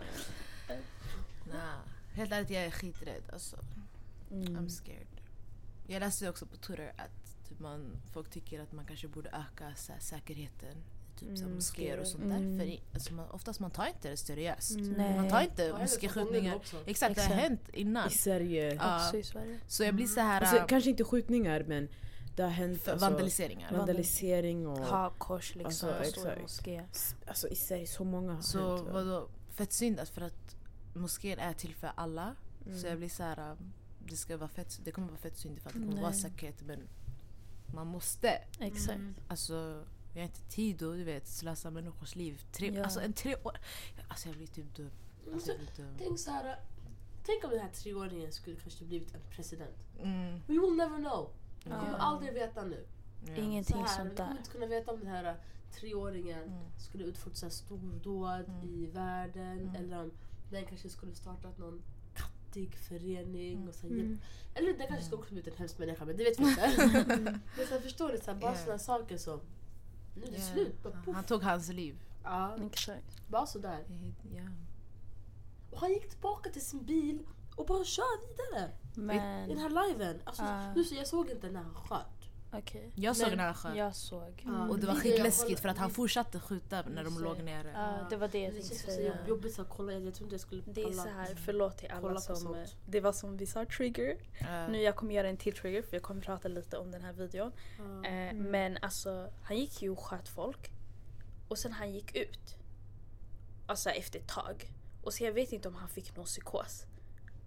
[1.49, 1.81] nah,
[2.13, 3.57] helt ärligt jag är skiträdd alltså.
[4.31, 4.57] Mm.
[4.57, 5.21] I'm scared.
[5.87, 9.75] Jag läste också på Twitter att typ man, folk tycker att man kanske borde öka
[9.77, 10.77] så här, säkerheten
[11.17, 12.59] i typ Mm, moskéer och sånt Mm.
[12.59, 12.65] där.
[12.65, 14.77] För i, alltså, man, oftast man tar inte det seriöst.
[14.79, 15.17] Nej.
[15.17, 16.57] Man tar inte Ja, moskéskjutningar.
[16.57, 16.77] också.
[16.87, 17.43] Exakt, det har Exakt.
[17.49, 18.09] hänt innan.
[18.09, 18.75] I Sverige.
[18.75, 19.05] Ja.
[19.07, 19.59] Också i Sverige.
[19.67, 20.41] Så jag blir så här...
[20.41, 21.89] Alltså, äh, kanske inte skjutningar men
[22.37, 23.73] det har hänt för alltså, vandaliseringar.
[23.73, 24.79] vandalisering och...
[24.79, 25.67] Hakkors liksom.
[25.89, 26.41] Alltså, stor exakt.
[26.43, 26.83] moské.
[27.27, 28.87] Alltså i Sverige så många har Så hänt.
[28.89, 28.93] va?
[28.93, 30.57] vadå, fett synd att för att
[30.95, 32.35] moskén är till för alla.
[32.67, 32.79] Mm.
[32.79, 33.73] Så jag blir så här, um,
[34.09, 36.03] det ska vara fett, det kommer vara fett synd ifall det kommer Nej.
[36.03, 36.79] vara säkerhet men
[37.75, 38.29] man måste.
[38.59, 38.95] Exakt.
[38.97, 39.15] Mm.
[39.29, 42.43] Alltså jag har inte tid att du vet, slösa människors liv.
[42.53, 42.85] Tre, Ja.
[42.85, 43.59] Alltså en tre år.
[44.09, 44.91] Alltså jag blir typ dum.
[45.33, 45.95] Alltså, jag blir dum.
[45.99, 46.59] Tänk så här.
[47.25, 49.77] Tänk om den här treåringen skulle kanske blivit en president.
[50.03, 50.33] Mm.
[50.47, 51.31] We will never know.
[51.65, 51.97] Vi kommer Ja.
[51.97, 52.87] aldrig veta nu.
[53.27, 53.35] Ja.
[53.35, 54.39] Så Ingenting här, sånt vi kommer där.
[54.39, 55.37] inte kunna veta om den här
[55.73, 56.65] treåringen Mm.
[56.79, 58.65] skulle utfört stordåd Mm.
[58.69, 59.75] i världen Mm.
[59.75, 60.11] eller om
[60.51, 61.83] den kanske skulle startat någon
[62.51, 63.57] kattig förening.
[63.57, 63.69] Mm.
[63.69, 64.19] Och så här, Mm.
[64.55, 66.73] Eller den kanske skulle också blivit en hemsk människa men det vet vi inte.
[67.57, 68.19] men så här, förstår du?
[68.19, 68.65] Så här, bara Yeah.
[68.65, 69.41] sådana saker som
[70.15, 70.53] nu är det Ja.
[70.53, 70.83] slut.
[70.83, 71.13] Bara.
[71.15, 72.01] Han tog hans liv.
[72.25, 73.29] Ja, Exakt.
[73.29, 73.85] bara sådär.
[74.37, 74.43] Ja.
[75.71, 77.19] Och han gick tillbaka till sin bil
[77.57, 78.71] och bara kör vidare.
[78.97, 80.21] I Men den här liven.
[80.25, 80.75] Alltså, Ah.
[80.75, 82.20] nu så jag såg inte när han sköt.
[82.53, 82.93] Okej.
[82.95, 83.77] Jag såg Men- när han sköt.
[83.77, 84.43] Jag såg.
[84.47, 84.69] Ja.
[84.69, 87.43] Och det var skitläskigt för att han fortsatte skjuta när de låg det.
[87.43, 87.71] nere.
[87.75, 89.19] Ja, det var det jag Det tänkte säga.
[89.29, 89.93] jobbigt att kolla.
[89.93, 92.37] Jag tror inte jag skulle Det är så här, förlåt till alla som...
[92.37, 92.77] sånt.
[92.87, 94.17] Det var som vi sa, trigger.
[94.41, 94.69] Ja.
[94.69, 97.13] Nu jag kommer göra en till trigger för jag kommer prata lite om den här
[97.13, 97.53] videon.
[97.79, 98.09] Ja.
[98.09, 100.71] Eh, Men alltså, han gick ju och sköt folk.
[101.49, 102.57] Och sen han gick ut.
[103.67, 104.73] Alltså efter ett tag.
[105.03, 106.85] Och så jag vet inte om han fick någon psykos.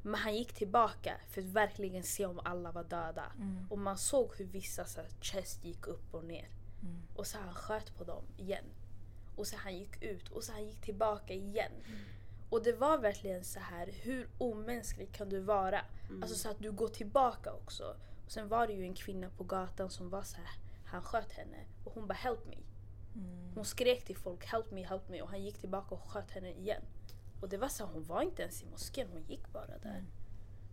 [0.04, 3.32] Men han gick tillbaka för att verkligen se om alla var döda.
[3.38, 3.68] Mm.
[3.70, 6.48] Och man såg hur vissa så här, chest gick upp och ner.
[6.82, 7.02] Mm.
[7.16, 8.66] Och så han sköt på dem igen.
[9.36, 11.72] Och så han gick ut och så han gick tillbaka igen.
[12.50, 15.82] Och det var verkligen så här, hur omänsklig kan du vara?
[16.10, 16.24] Mm.
[16.24, 17.96] Alltså så att du går tillbaka också.
[18.26, 20.48] Och sen var det ju en kvinna på gatan som var så här,
[20.86, 22.58] han sköt henne och hon bara help me.
[23.16, 23.52] Mm.
[23.56, 26.52] Hon skrek till folk help me, help me och han gick tillbaka och sköt henne
[26.52, 26.82] igen.
[27.44, 29.90] Och det var så hon var inte ens i moskén, hon gick bara där.
[29.90, 30.06] Mm.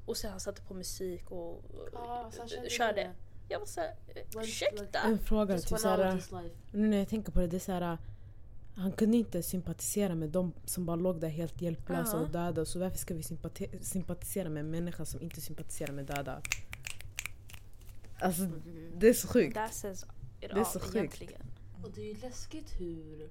[0.07, 1.63] Och sen han satte på musik och
[2.49, 2.95] kände körde.
[3.03, 3.13] det.
[3.49, 3.95] Jag var såhär,
[4.35, 4.99] Went ursäkta?
[5.01, 6.19] En fråga till Sara.
[6.73, 7.99] Nu när jag tänker på det, det är så här,
[8.77, 12.23] Han kunde inte sympatisera med de som bara låg där helt hjälplösa Ja.
[12.23, 12.65] och döda.
[12.65, 16.43] Så varför ska vi sympati- sympatisera med en människa som inte sympatiserar med döda?
[18.21, 18.43] Alltså
[18.97, 19.55] det är så sjukt.
[19.55, 20.95] Det är så sjukt.
[20.97, 21.43] egentligen.
[21.83, 23.31] Och det är ju läskigt hur...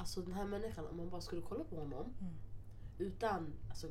[0.00, 2.34] Alltså den här människan, om man bara skulle kolla på honom Mm.
[2.98, 3.86] utan alltså,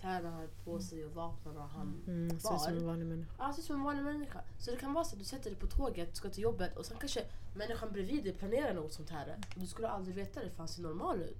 [0.00, 3.06] kläder han hade på sig och vapnen och han Mm, ser ut som en vanlig
[3.06, 3.32] människa.
[3.38, 4.40] Ja, ser ut som en vanlig människa.
[4.58, 6.86] Så det kan vara så att du sätter dig på tåget, ska till jobbet och
[6.86, 7.24] sen kanske
[7.56, 9.36] människan bredvid dig planerar något sånt här.
[9.54, 11.38] Och du skulle aldrig veta det för han ser normal ut.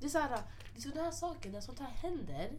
[0.00, 0.30] Det är, så här,
[0.74, 2.50] det är sådana här saker, när sånt här händer,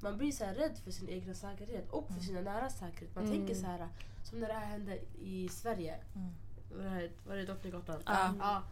[0.00, 3.14] man blir så här rädd för sin egen säkerhet och för sina nära säkerhet.
[3.14, 3.36] Man Mm.
[3.38, 3.88] tänker så här,
[4.24, 6.00] som när det här hände i Sverige.
[6.14, 6.28] Mm.
[6.76, 8.02] Var det, var det Drottninggatan?
[8.06, 8.34] Ja.
[8.38, 8.62] Ja.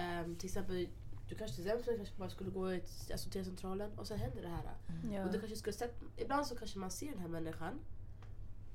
[0.00, 0.88] Ehm, till exempel,
[1.28, 4.42] du kanske till exempel kanske bara skulle gå ett- alltså till centralen och sen händer
[4.42, 4.64] det här.
[5.12, 5.24] Ja.
[5.26, 7.80] Och du kanske skulle sett, ibland så kanske man ser den här människan,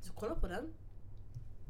[0.02, 0.74] så kolla på den.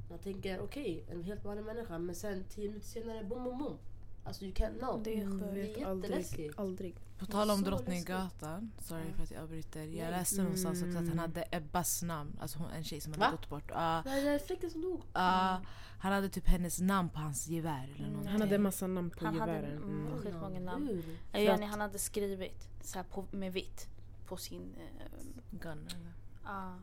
[0.10, 3.78] Man tänker okej, en helt vanlig människa men sen tio minuter senare, bom bom bom.
[4.26, 5.04] Alltså you can't know.
[5.04, 5.86] Det är Mm, sjukt.
[5.86, 6.60] aldrig, jätteläskigt.
[6.60, 6.96] aldrig.
[7.20, 9.84] På tal om Drottninggatan, sorry för att jag avbryter.
[9.84, 11.18] Jag läste någonstans också att han Mm.
[11.20, 13.26] hade Ebbas namn, alltså hon, en tjej som Va?
[13.26, 13.64] hade gått bort.
[13.70, 15.02] Ja, Nej, det är fläkten som dog.
[15.14, 15.62] ja,
[16.00, 18.10] han hade typ hennes namn på hans gevär eller Mm.
[18.10, 18.32] någonting.
[18.32, 19.78] Han hade en massa namn på Han hade- gevären.
[19.78, 20.08] mm.
[20.08, 20.22] Mm.
[20.22, 21.04] skitmånga namn.
[21.34, 23.88] Jenny, han hade skrivit så här på, med vitt
[24.26, 24.76] på sin...
[24.78, 25.12] eh,
[25.52, 26.12] Gun, eller?
[26.46, 26.76] Ja,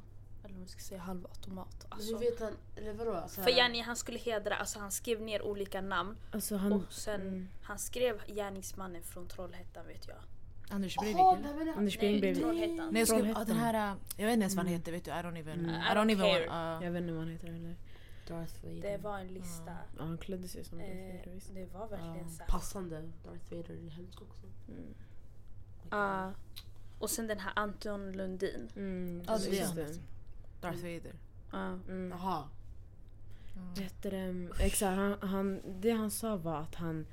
[0.54, 1.86] eller vi ska säga halvautomat.
[1.88, 2.12] Alltså.
[2.12, 3.24] hur vet han, eller vadå?
[3.28, 6.72] Så här- För Jenny han skulle hedra, alltså han skrev ner olika namn Alltså han...
[6.72, 7.48] och sen mm.
[7.62, 10.16] han skrev gärningsmannen från Trollhättan vet jag.
[10.70, 11.64] Anders Breivik eller?
[11.64, 12.42] det- Anders Nej, Breivik.
[12.42, 12.88] Trollhättan.
[12.92, 13.42] Nej jag skulle, Trollhättan.
[13.42, 14.80] ah, den här, äh, jag vet inte ens vad han Mm.
[14.80, 15.70] heter vet du, I don't even, Mm.
[15.70, 17.76] I I don't don't even uh, Jag vet inte vad han heter heller.
[18.28, 18.82] Darth Vader.
[18.82, 19.76] Det var en lista.
[19.98, 21.54] Ja, han klädde sig som Eh, Darth Vader, visst.
[21.54, 22.44] det var verkligen så.
[22.48, 23.00] Passande.
[23.24, 24.46] Darth Vader är hemskt också.
[24.68, 24.94] Mm.
[25.90, 26.32] Ja.
[26.98, 28.68] och sen den här Anton Lundin.
[28.76, 29.50] Mm, Ja, det
[30.62, 31.14] Darth Vader.
[31.50, 31.66] Ja.
[31.88, 32.10] Mm.
[32.10, 32.44] Jaha.
[33.76, 37.06] Vet du, det, exakt, han, han, det han sa var att han,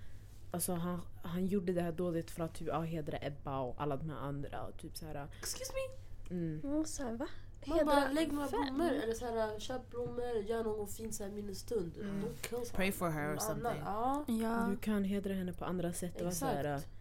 [0.51, 3.97] alltså han, han gjorde det här dåligt för att typ, ja, hedra Ebba och alla
[3.97, 4.61] de här andra.
[4.61, 6.35] Och typ så här, Excuse me?
[6.35, 6.73] mm.
[6.73, 7.27] Och så här, va?
[7.65, 11.31] Man bara lägg några blommor eller så här, köp blommor, gör någon fin så här
[11.31, 11.97] minnesstund.
[12.01, 12.25] Mm.
[12.73, 13.81] Pray for her or something.
[13.85, 14.23] Ja.
[14.27, 14.67] Ja.
[14.69, 16.13] Du kan hedra henne på andra sätt.
[16.17, 16.98] Det var så här, Exakt.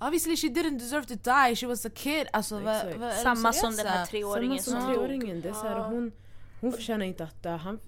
[0.00, 2.26] Obviously she didn't deserve to die, she was a kid.
[2.32, 2.98] Alltså, vad, Exakt.
[3.00, 5.40] vad, är de Samma som den här treåringen Samma som treåringen.
[5.40, 6.12] Det är så här, hon,
[6.60, 7.50] hon förtjänar inte att dö.
[7.56, 7.78] Han,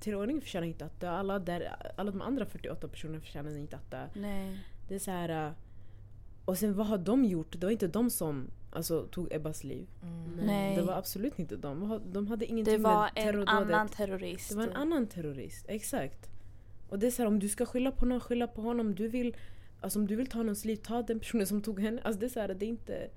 [0.00, 1.10] treåringen förtjänar inte att dö.
[1.10, 4.06] Alla, där, alla de andra 48 personerna förtjänar inte att dö.
[4.14, 4.58] Nej.
[4.88, 5.46] Det är så här...
[5.46, 5.52] äh,
[6.44, 7.60] Och sen vad har de gjort?
[7.60, 9.86] Det var inte de som alltså, tog Ebbas liv.
[10.02, 10.46] Mm.
[10.46, 10.76] Nej.
[10.76, 12.00] Det var absolut inte de.
[12.12, 13.48] De hade ingenting Det var med en terrordådet.
[13.54, 14.48] annan terrorist.
[14.50, 16.30] Det var en annan terrorist, exakt.
[16.88, 18.94] Och det är så här, om du ska skylla på någon, skylla på honom.
[18.94, 19.36] Du vill,
[19.80, 22.00] alltså, om du vill ta någons liv, ta den personen som tog henne.
[22.04, 23.10] Alltså, det är så här, det är inte...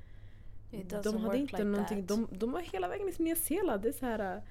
[1.04, 3.82] De hade inte like någonting, de, de var hela vägen i Nya Zeeland.
[3.82, 4.41] Det är så här...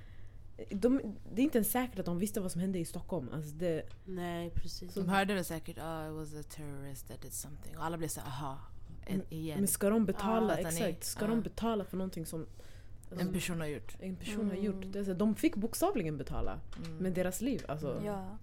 [0.71, 1.01] De,
[1.33, 3.29] det är inte ens säkert att de visste vad som hände i Stockholm.
[3.33, 4.95] Alltså det, Nej precis.
[4.95, 7.77] De hörde väl säkert oh, it was a terrorist that did something.
[7.77, 8.59] Och alla blev så aha,
[9.07, 9.59] en, igen.
[9.59, 10.81] men ska de betala, fattar ni?
[10.81, 11.31] exakt, ska Ja.
[11.31, 12.47] de betala för någonting som
[13.21, 13.97] en person har gjort.
[14.01, 14.65] en person har Mm.
[14.65, 14.85] gjort?
[14.93, 16.97] Det är så de fick bokstavligen betala Mm.
[16.97, 17.65] med deras liv.
[17.69, 18.03] Alltså.
[18.05, 18.37] Ja.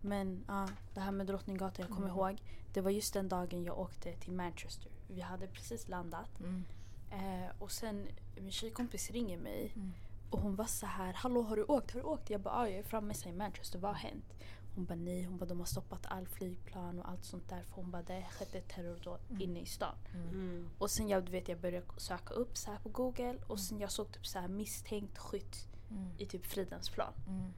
[0.00, 2.18] Men ja, det här med Drottninggatan, jag kommer Mm.
[2.18, 2.42] ihåg.
[2.76, 4.90] Det var just den dagen jag åkte till Manchester.
[5.08, 6.40] Vi hade precis landat.
[6.40, 6.64] Mm.
[7.10, 8.06] Eh, och sen
[8.40, 9.72] min tjejkompis ringer mig.
[9.76, 9.92] Mm.
[10.30, 11.90] Och hon var så här, hallå har du åkt?
[11.92, 12.30] Har du åkt?
[12.30, 14.34] Jag bara, ja jag är framme i Manchester, vad har hänt?
[14.74, 17.62] Hon bara nej, hon bara de har stoppat all flygplan och allt sånt där.
[17.62, 19.42] För hon bara det skedde ett terrordåd Mm.
[19.42, 19.94] inne i stan.
[20.14, 20.68] Mm.
[20.78, 23.80] Och sen jag, du vet, jag började söka upp så här på google och sen
[23.80, 26.08] jag såg typ så här misstänkt skytt Mm.
[26.18, 27.12] i typ Fridhemsplan.
[27.28, 27.52] Mm.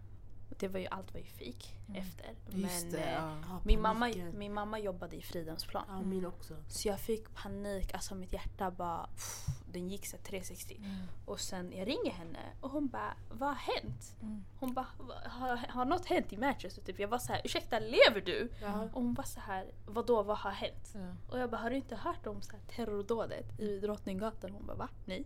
[0.49, 2.01] Det var ju, allt var ju fake Mm.
[2.03, 2.31] efter.
[2.47, 3.37] Men det, eh, ja.
[3.49, 5.85] Ja, min, mamma, min mamma jobbade i Fridhemsplan.
[5.89, 6.55] Ja min också.
[6.69, 9.07] Så jag fick panik, alltså mitt hjärta bara...
[9.07, 10.77] Pff, den gick så här 360.
[10.79, 10.91] Mm.
[11.27, 14.17] Och sen jag ringer henne och hon bara vad har hänt?
[14.23, 14.45] Mm.
[14.61, 16.83] Hon bara "Va- har, har något hänt i Manchester?
[16.83, 16.99] Typ.
[16.99, 18.53] Jag var så här ursäkta lever du?
[18.93, 20.95] Och hon bara så här vadå vad har hänt?
[21.31, 24.51] Och jag bara har du inte hört om så här terrordådet i Drottninggatan?
[24.51, 24.89] Hon bara va?
[25.05, 25.25] Nej.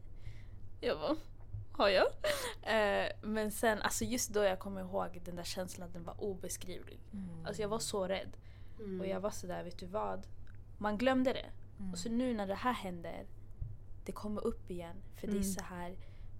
[0.81, 1.17] Jag bara
[1.73, 2.07] har jag?
[2.63, 7.01] Eh, men sen alltså just då jag kommer ihåg den där känslan den var obeskrivlig.
[7.13, 7.47] Mm.
[7.47, 8.37] Alltså jag var så rädd.
[8.79, 9.01] Mm.
[9.01, 10.27] Och jag var sådär, vet du vad?
[10.79, 11.47] Man glömde det.
[11.79, 11.93] Mm.
[11.93, 13.27] Och så nu när det här händer,
[14.05, 14.97] det kommer upp igen.
[15.17, 15.45] För det är Mm.
[15.53, 15.97] så här,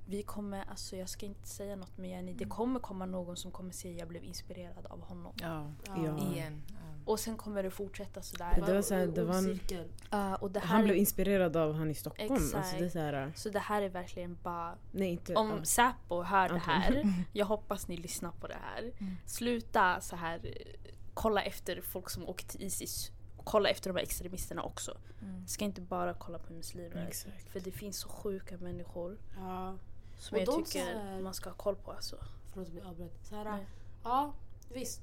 [0.07, 2.37] vi kommer, alltså jag ska inte säga något men Jenny, Mm.
[2.37, 5.33] det kommer komma någon som kommer säga jag blev inspirerad av honom.
[5.41, 6.19] Ja, Ja.
[6.19, 6.63] igen.
[7.05, 8.63] Och sen kommer det fortsätta sådär.
[8.67, 9.85] Det var så här, det var en- cirkel.
[10.15, 12.33] Uh, och det här Han blev inspirerad av han i Stockholm.
[12.33, 15.35] Alltså det är så här, så det här är verkligen bara, nej inte...
[15.35, 15.65] om ja.
[15.65, 16.61] Säpo hör det Anton.
[16.61, 18.83] här, jag hoppas ni lyssnar på det här.
[18.99, 19.17] Mm.
[19.27, 20.53] Sluta så här eh,
[21.15, 23.11] kolla efter folk som åker till Isis.
[23.45, 24.99] Kolla efter de här extremisterna också.
[25.23, 25.47] Mm.
[25.47, 27.07] Ska inte bara kolla på muslimer.
[27.09, 27.49] Exakt.
[27.49, 29.75] För det finns så sjuka människor Ja.
[30.19, 31.93] som Och jag tycker här- man ska ha koll på.
[31.93, 32.17] Alltså.
[32.53, 33.27] Förlåt att jag avbröt.
[33.27, 33.67] Så här, Nej.
[34.05, 34.33] ja
[34.75, 35.01] visst.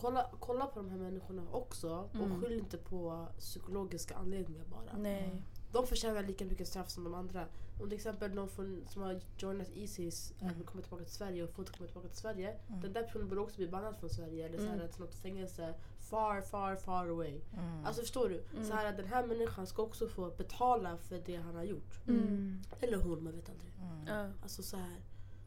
[0.00, 2.32] Kolla, kolla på de här människorna också Mm.
[2.32, 4.98] och skyll inte på psykologiska anledningar bara.
[4.98, 5.42] Nej.
[5.72, 7.46] de förtjänar lika mycket straff som de andra.
[7.80, 10.44] Om till exempel någon från, som har joinat Isis Mm.
[10.46, 10.58] mm.
[10.58, 12.56] vill komma tillbaka till Sverige och får inte komma tillbaka till Sverige.
[12.68, 12.80] Mm.
[12.80, 14.88] Den där personen borde också bli bannad från Sverige eller så här, Mm.
[14.88, 17.40] till något fängelse far, far, far away.
[17.58, 17.84] Mm.
[17.84, 18.44] Alltså förstår du?
[18.52, 18.64] Mm.
[18.64, 22.00] Så här, den här människan ska också få betala för det han har gjort.
[22.08, 22.62] Mm.
[22.80, 23.72] Eller hon, man vet aldrig.
[24.08, 24.32] Mm.
[24.42, 24.96] Alltså så här.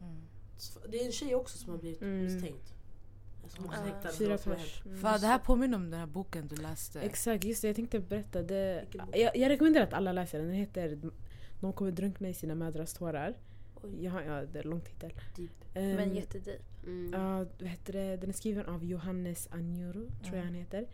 [0.00, 0.22] Mm.
[0.88, 2.24] Det är en tjej också som har blivit Mm.
[2.24, 2.73] misstänkt.
[3.44, 3.62] Alltså,
[4.04, 4.10] Ja.
[4.18, 4.46] Fyra pers.
[4.46, 4.86] hänt.
[4.86, 4.98] Mm.
[4.98, 7.00] Fan, det här påminner om den här boken du läste.
[7.00, 7.68] Exakt, just det.
[7.68, 8.42] Jag tänkte berätta.
[8.42, 10.46] Det, jag, jag rekommenderar att alla läser den.
[10.46, 10.98] Den heter
[11.60, 13.34] De kommer drunkna i sina mödrars tårar.
[13.82, 15.12] Oj, har, ja, det är en lång titel.
[15.36, 15.50] deep.
[15.74, 16.60] Ehm, Men jättedeep.
[16.86, 17.12] Mm.
[17.12, 18.16] Ja, vad heter det?
[18.16, 20.44] Den är skriven av Johannes Anjuru, tror jag Mm.
[20.46, 20.86] han heter.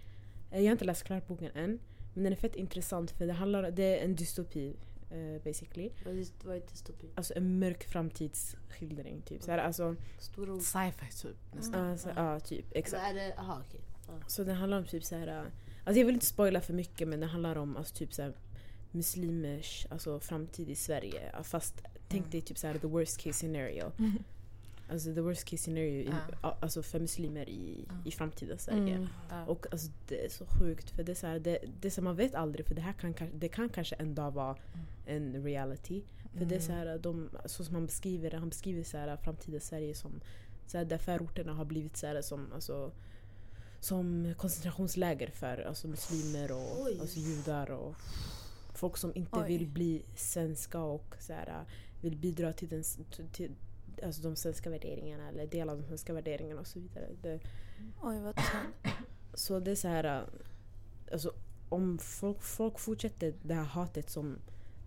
[0.50, 1.78] Eh, Jag har inte läst klart boken än.
[2.14, 4.76] Men den är fett intressant för det, handlar, det är en dystopi
[5.10, 5.90] eh, basically.
[6.04, 7.06] Vad är, dystopi?
[7.14, 9.22] Alltså en mörk framtidsskildring.
[9.22, 9.42] Typ.
[9.42, 10.60] Så här, alltså, Stora.
[10.60, 11.86] Sci-fi typ nästan.
[11.90, 12.64] alltså, ja, typ.
[12.70, 13.02] Exakt.
[13.10, 13.80] Är det, aha okej.
[14.06, 14.12] Ja.
[14.26, 15.26] Så den handlar om typ så här.
[15.26, 15.42] äh,
[15.84, 18.32] Alltså jag vill inte spoila för mycket men det handlar om alltså, typ så här,
[18.90, 21.42] muslimers alltså, framtid i Sverige.
[21.42, 21.74] Fast
[22.08, 22.30] tänk Mm.
[22.30, 23.92] dig typ så här the worst case scenario.
[24.90, 24.94] Mm.
[24.96, 26.18] Alltså the worst case scenario i, Ja.
[26.42, 27.94] ja, alltså, för muslimer i, Ja.
[28.04, 28.94] i framtida Sverige.
[28.94, 29.08] Mm.
[29.30, 29.44] Ja.
[29.46, 32.16] Och alltså, det är så sjukt för det är så här, det, det som man
[32.16, 34.56] vet aldrig för det här kan, kanske- det kan kanske en dag vara
[35.06, 36.02] en reality.
[36.38, 39.16] För det är så här, de, så som han beskriver det, han beskriver så här,
[39.16, 40.20] framtida Sverige som
[40.66, 42.92] så här, där förorterna har blivit så här, som, alltså,
[43.80, 46.98] som koncentrationsläger för alltså, muslimer och Oj.
[47.00, 47.94] alltså, judar och
[48.74, 49.48] folk som inte Oj.
[49.48, 51.64] vill bli svenska och så här,
[52.00, 52.82] vill bidra till, den,
[53.32, 53.50] till
[54.04, 57.08] alltså, de svenska värderingarna eller dela av de svenska värderingarna och så vidare.
[57.22, 57.40] Det,
[58.02, 58.94] Oj vad tungt.
[59.34, 60.04] så det är så här...
[60.04, 60.22] äh,
[61.12, 61.32] Alltså,
[61.68, 64.38] om folk, folk fortsätter det här hatet som,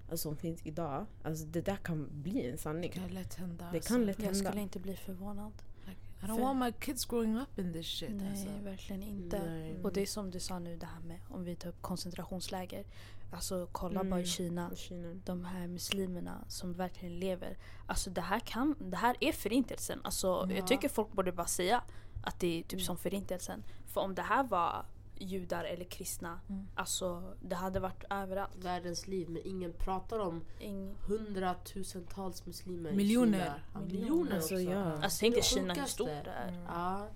[0.10, 2.91] alltså, som finns idag, alltså det där kan bli en sanning.
[2.93, 3.65] Det kan lätt hända.
[3.71, 3.93] Det alltså.
[3.93, 4.49] kan lätt Jag hända.
[4.49, 5.52] skulle inte bli förvånad.
[6.24, 8.10] I don't want my kids growing up in this shit.
[8.12, 8.50] Nej, Alltså.
[8.64, 9.40] verkligen inte.
[9.46, 9.80] Nej.
[9.84, 12.86] Och det är som du sa nu det här med om vi tar upp koncentrationsläger.
[13.32, 14.10] Alltså kolla Mm.
[14.10, 14.70] bara i Kina.
[14.74, 15.14] I Kina.
[15.26, 17.58] De här muslimerna som verkligen lever.
[17.86, 20.00] Alltså det här kan, det här är förintelsen.
[20.04, 20.56] Alltså Ja.
[20.56, 21.84] jag tycker folk borde bara säga
[22.24, 22.86] att det är typ Mm.
[22.86, 23.64] som förintelsen.
[23.86, 24.86] För om det här var
[25.24, 26.68] judar eller kristna, Mm.
[26.76, 28.56] alltså det hade varit överallt.
[28.56, 33.38] Världens liv men ingen pratar om Ing, hundratusentals muslimer Miljoner.
[33.38, 33.56] i Kina.
[33.74, 34.02] Ja, Miljoner.
[34.04, 34.64] miljoner Alltså, också.
[34.72, 34.84] ja.
[35.04, 36.48] alltså tänk dig Kina hur stort det är.
[36.48, 36.62] Mm.
[36.64, 37.08] Ja.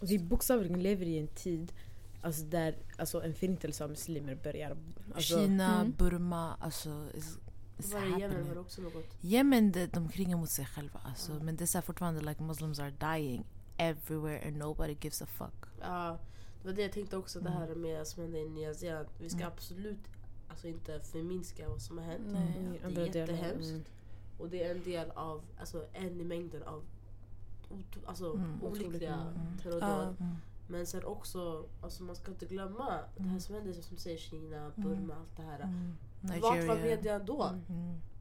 [0.00, 1.72] Vi bokstavligen lever i en tid
[2.22, 4.76] alltså, där alltså, en förintelse av muslimer börjar.
[5.14, 5.94] Alltså, Kina, Mm.
[5.98, 7.06] Burma, alltså...
[7.14, 7.38] Is
[7.92, 9.04] Var det Yemen var också något?
[9.22, 11.00] Yemen, det, de krigar mot sig själva.
[11.04, 11.38] Alltså, Ja.
[11.42, 13.44] Men det är fortfarande like Muslims are dying
[13.76, 15.64] everywhere and nobody gives a fuck.
[15.80, 16.18] Ja,
[16.64, 17.60] det var det jag tänkte också det Mm.
[17.62, 19.08] här med som hände i Nya Zeeland.
[19.18, 19.52] Vi ska Mm.
[19.52, 19.98] absolut
[20.48, 22.22] alltså, inte förminska vad som har hänt.
[22.26, 22.80] Nej.
[22.94, 23.70] Det är jättehemskt.
[23.70, 23.84] Mm.
[24.38, 26.82] Och det är en del av, alltså en i mängden av
[28.06, 28.62] alltså, Mm.
[28.62, 29.58] olyckliga Otroligt Mm.
[29.62, 30.16] terrordåd.
[30.20, 30.36] Mm.
[30.68, 32.84] Men sen också, alltså man ska inte glömma
[33.16, 33.40] det här Mm.
[33.40, 35.60] som händer som säger Kina, Burma, allt det här.
[35.60, 35.92] Mm.
[36.42, 37.50] Vart var media då?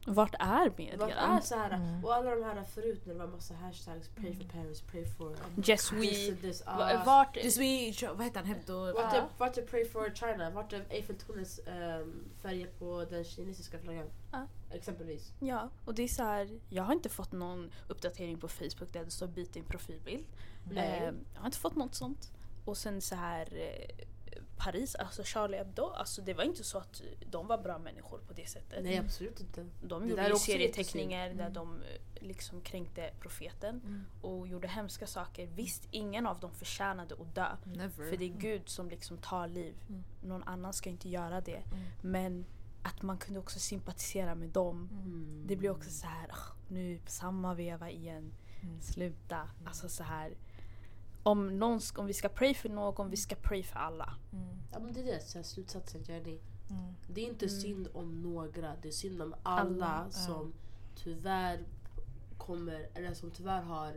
[0.05, 0.13] Mm.
[0.13, 0.15] Mm.
[0.15, 1.05] Vart är medierna?
[1.05, 2.05] Vart är så här, Mm.
[2.05, 5.35] och alla de här förut när det var massa hashtags, pray for Paris, pray for
[5.57, 6.35] Yes this we.
[6.41, 6.65] this.
[6.65, 7.03] Va- ah.
[7.05, 7.33] Vart...
[7.33, 8.45] This week, vad heter han?
[8.47, 8.79] Hebdo?
[8.85, 9.15] Vart Ja.
[9.15, 10.49] är, vart är Pray for China?
[10.49, 14.09] Vart är Eiffeltornets um, färger på den kinesiska flaggan?
[14.31, 14.47] Ja.
[14.71, 15.31] Exempelvis.
[15.39, 19.05] Ja, och det är så här, jag har inte fått någon uppdatering på Facebook där
[19.05, 20.25] det står byt din profilbild.
[20.71, 20.97] Nej.
[20.97, 22.31] Eh, jag har inte fått något sånt.
[22.65, 24.05] Och sen så här eh,
[24.63, 28.33] Paris, alltså Charlie Hebdo, alltså det var inte så att de var bra människor på
[28.33, 28.83] det sättet.
[28.83, 29.65] Nej absolut inte.
[29.81, 31.53] De gjorde där ju serieteckningar där Mm.
[31.53, 34.05] de eh, liksom kränkte profeten Mm.
[34.21, 35.47] och gjorde hemska saker.
[35.55, 37.47] Visst, ingen av dem förtjänade att dö.
[37.63, 38.09] Never.
[38.09, 39.75] För det är Gud som liksom tar liv.
[39.89, 40.03] Mm.
[40.23, 41.63] Någon annan ska inte göra det.
[41.71, 41.83] Mm.
[42.01, 42.45] Men
[42.83, 44.89] att man kunde också sympatisera med dem.
[44.91, 45.43] Mm.
[45.47, 48.33] Det blir också så här, "Ah, nu samma veva igen.
[48.61, 48.81] Mm.
[48.81, 49.49] Sluta.
[49.65, 50.33] Alltså så här.
[51.23, 54.13] Om, någon, om vi ska pray för någon, vi ska pray för alla.
[54.33, 54.47] Mm.
[54.71, 56.39] Ja men det är det, så här, slutsatsen Jenny.
[56.69, 56.93] Mm.
[57.07, 57.59] Det är inte Mm.
[57.61, 60.11] synd om några, det är synd om alla, Alla, ja.
[60.11, 60.53] som
[60.95, 61.59] tyvärr
[62.37, 63.93] kommer, eller som tyvärr har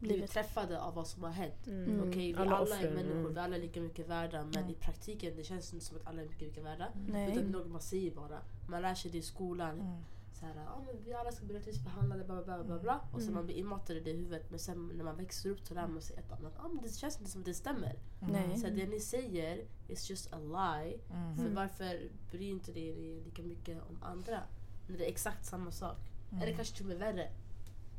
[0.00, 1.66] blivit träffade av vad som har hänt.
[1.66, 2.00] Mm.
[2.08, 3.34] Okej, vi Alla alla, är människor, mm.
[3.34, 4.70] vi alla är lika mycket värda men Mm.
[4.70, 6.88] i praktiken det känns inte som att alla är mycket, mycket värda.
[7.08, 7.30] Nej.
[7.32, 8.38] Utan det är något man säger bara.
[8.68, 10.04] Man lär sig det i skolan.
[10.44, 10.54] Mm.
[10.54, 12.64] Så här, ah, men vi alla ska bli rättvist behandlade, bla bla bla.
[12.64, 13.00] bla, bla.
[13.12, 13.34] Och så Mm.
[13.34, 14.50] man blir inmatad i det i huvudet.
[14.50, 16.52] Men sen när man växer upp så lär man sig ett annat.
[16.58, 17.98] Ah, men det känns inte som att det stämmer.
[18.20, 18.58] Nej.
[18.58, 20.98] Så det ni säger is just a lie.
[21.10, 21.34] Mm.
[21.36, 21.54] För Mm.
[21.54, 24.40] varför bryr inte det er lika mycket om andra?
[24.88, 25.98] När det är exakt samma sak.
[26.30, 26.42] Mm.
[26.42, 27.28] Eller kanske till och med värre.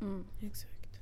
[0.02, 0.26] Mm.
[0.42, 1.00] Exakt.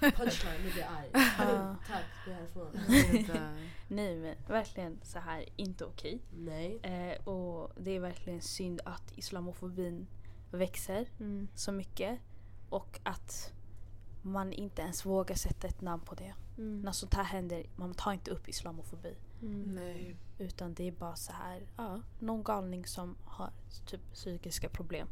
[0.00, 1.10] Punchline, nu blir jag arg.
[1.38, 1.76] Ja.
[1.88, 3.46] Tack, gå härifrån.
[3.88, 6.20] Nej men verkligen så här inte okej.
[6.32, 6.78] Nej.
[6.82, 10.06] Eh, och det är verkligen synd att islamofobin
[10.50, 11.48] växer Mm.
[11.54, 12.18] så mycket.
[12.68, 13.52] Och att
[14.22, 16.34] man inte ens vågar sätta ett namn på det.
[16.58, 16.80] Mm.
[16.80, 19.14] När sånt här händer, man tar inte upp islamofobi.
[19.66, 20.16] Nej.
[20.38, 23.50] Utan det är bara så här, ja, någon galning som har
[23.86, 25.08] typ psykiska problem.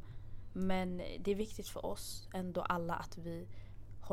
[0.52, 3.46] Men det är viktigt för oss ändå alla att vi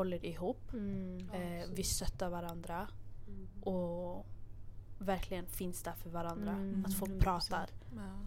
[0.00, 0.72] håller ihop.
[0.72, 1.30] Mm.
[1.32, 2.88] Eh, vi stöttar varandra
[3.28, 3.62] Mm.
[3.62, 4.26] och
[4.98, 6.50] verkligen finns där för varandra.
[6.52, 7.20] Mm, Att folk 100%.
[7.20, 7.66] pratar.
[7.96, 8.18] Ja.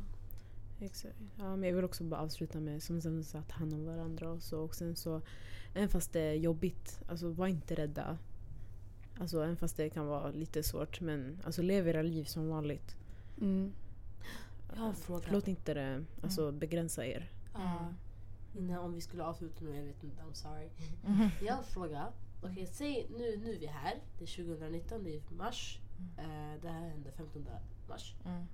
[0.86, 1.15] Exakt.
[1.38, 3.86] Ja, men jag vill också bara avsluta med som sen så att ta hand om
[3.86, 4.59] varandra och så.
[4.59, 5.21] Och sen så,
[5.73, 8.17] även fast det är jobbigt, alltså var inte rädda.
[9.19, 12.95] Alltså även fast det kan vara lite svårt, men alltså lev era liv som vanligt.
[13.41, 13.71] Mm.
[14.73, 15.27] Jag har en fråga.
[15.31, 17.31] Låt inte det alltså, begränsa er.
[17.53, 17.93] Ja.
[18.53, 20.69] Innan om vi skulle avsluta nu, jag vet inte, I'm sorry.
[21.05, 21.29] Mhm.
[21.41, 22.07] Jag har en fråga.
[22.41, 24.01] Okej, säg nu, nu är vi här.
[24.17, 25.79] Det är 2019, det är mars.
[26.17, 27.45] Eh, det här hände 15
[27.89, 28.15] mars.
[28.25, 28.45] Mm.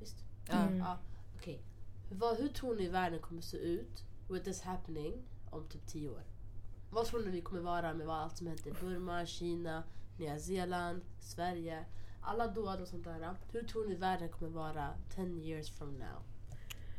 [0.00, 0.16] Visst?
[0.48, 0.54] Ja.
[0.54, 0.78] Mm.
[0.78, 0.98] Ja,
[1.36, 1.62] okej.
[2.10, 6.22] Vad- Hur tror ni världen kommer se ut with this happening om typ 10 år?
[6.90, 9.82] Vad tror ni vi kommer vara med vad allt som hänt i Burma, Kina,
[10.18, 11.84] Nya Zeeland, Sverige?
[12.22, 13.34] Alla dåd och sånt där.
[13.52, 16.22] Hur tror ni världen kommer vara 10 years from now?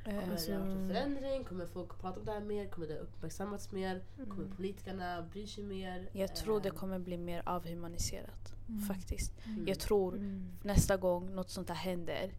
[0.03, 1.43] Kommer Eh, Alltså- det ha varit en förändring?
[1.43, 2.67] Kommer folk prata om det här mer?
[2.67, 4.01] Kommer det uppmärksammats mer?
[4.29, 4.55] Kommer Mm.
[4.55, 6.09] politikerna bry sig mer?
[6.13, 8.53] jag tror det Eh, kommer bli mer avhumaniserat.
[8.87, 9.33] Faktiskt.
[9.45, 9.67] mm.
[9.67, 10.49] Jag tror Mm.
[10.63, 12.31] nästa gång något sånt här händer,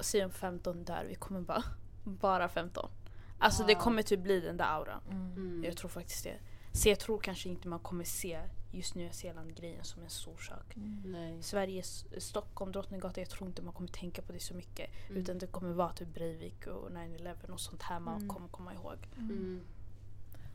[0.00, 1.62] säg om 15 dör, vi kommer bara,
[2.04, 2.90] bara 15.
[3.38, 3.78] Alltså det Ja.
[3.80, 5.00] kommer typ bli den där auran.
[5.10, 5.32] Mm.
[5.32, 5.64] Mm.
[5.64, 6.36] Jag tror faktiskt det.
[6.72, 10.74] Så jag tror kanske inte man kommer se just Nya Zeeland-grejen som en stor sak.
[11.04, 11.42] Nej.
[11.42, 14.90] Sverige, S- Stockholm, Drottninggatan, jag tror inte man kommer tänka på det så mycket.
[15.08, 15.22] Mm.
[15.22, 18.28] Utan det kommer vara typ Breivik och 9-11 och sånt här man Mm.
[18.28, 18.96] kommer komma ihåg.
[19.18, 19.60] Mm.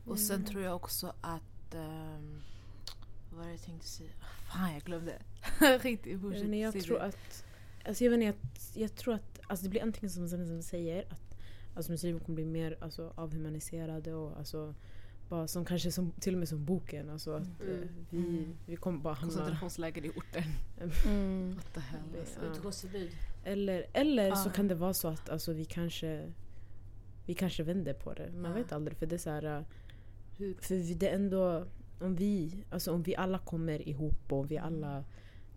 [0.06, 1.74] Och sen tror jag också att...
[1.74, 2.42] ehm,
[3.30, 4.10] vad var det jag tänkte säga?
[4.52, 5.18] Fan, jag glömde.
[5.82, 6.46] Skit i fortsätt.
[6.48, 7.04] Men jag tror det.
[7.04, 7.44] att...
[7.84, 8.36] Alltså jag, vet inte,
[8.74, 11.36] jag, jag tror att alltså det blir antingen som Zenzen säger att
[11.74, 14.74] alltså muslimer kommer bli mer alltså, avhumaniserade och alltså,
[15.32, 17.10] bara som kanske som, till och med som boken.
[17.10, 17.82] Alltså att Mm.
[17.82, 18.54] eh, vi, Mm.
[18.66, 19.34] vi kommer bara hamna...
[19.34, 20.42] Koncentrationsläger i orten.
[21.06, 21.54] Mm.
[21.54, 22.00] What the hell?
[22.20, 22.38] Alltså.
[22.44, 22.50] Ja.
[22.52, 23.10] Utegångsförbud.
[23.44, 24.52] Eller, eller så Ja.
[24.52, 26.32] kan det vara så att alltså, vi kanske
[27.26, 28.30] vi kanske vänder på det.
[28.32, 28.56] Man Ja.
[28.56, 28.96] vet aldrig.
[28.98, 29.64] För det är så här,
[30.38, 30.54] Hur?
[30.60, 31.64] för vi- det är ändå
[32.00, 35.04] om vi, alltså, om vi alla kommer ihop och vi alla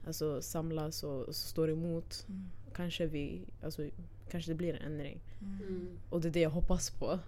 [0.07, 2.43] alltså, samlas och, och står emot Mm.
[2.73, 3.89] kanske, vi, alltså,
[4.31, 5.19] kanske det blir en ändring.
[5.41, 5.97] Mm.
[6.09, 7.19] Och det är det jag hoppas på.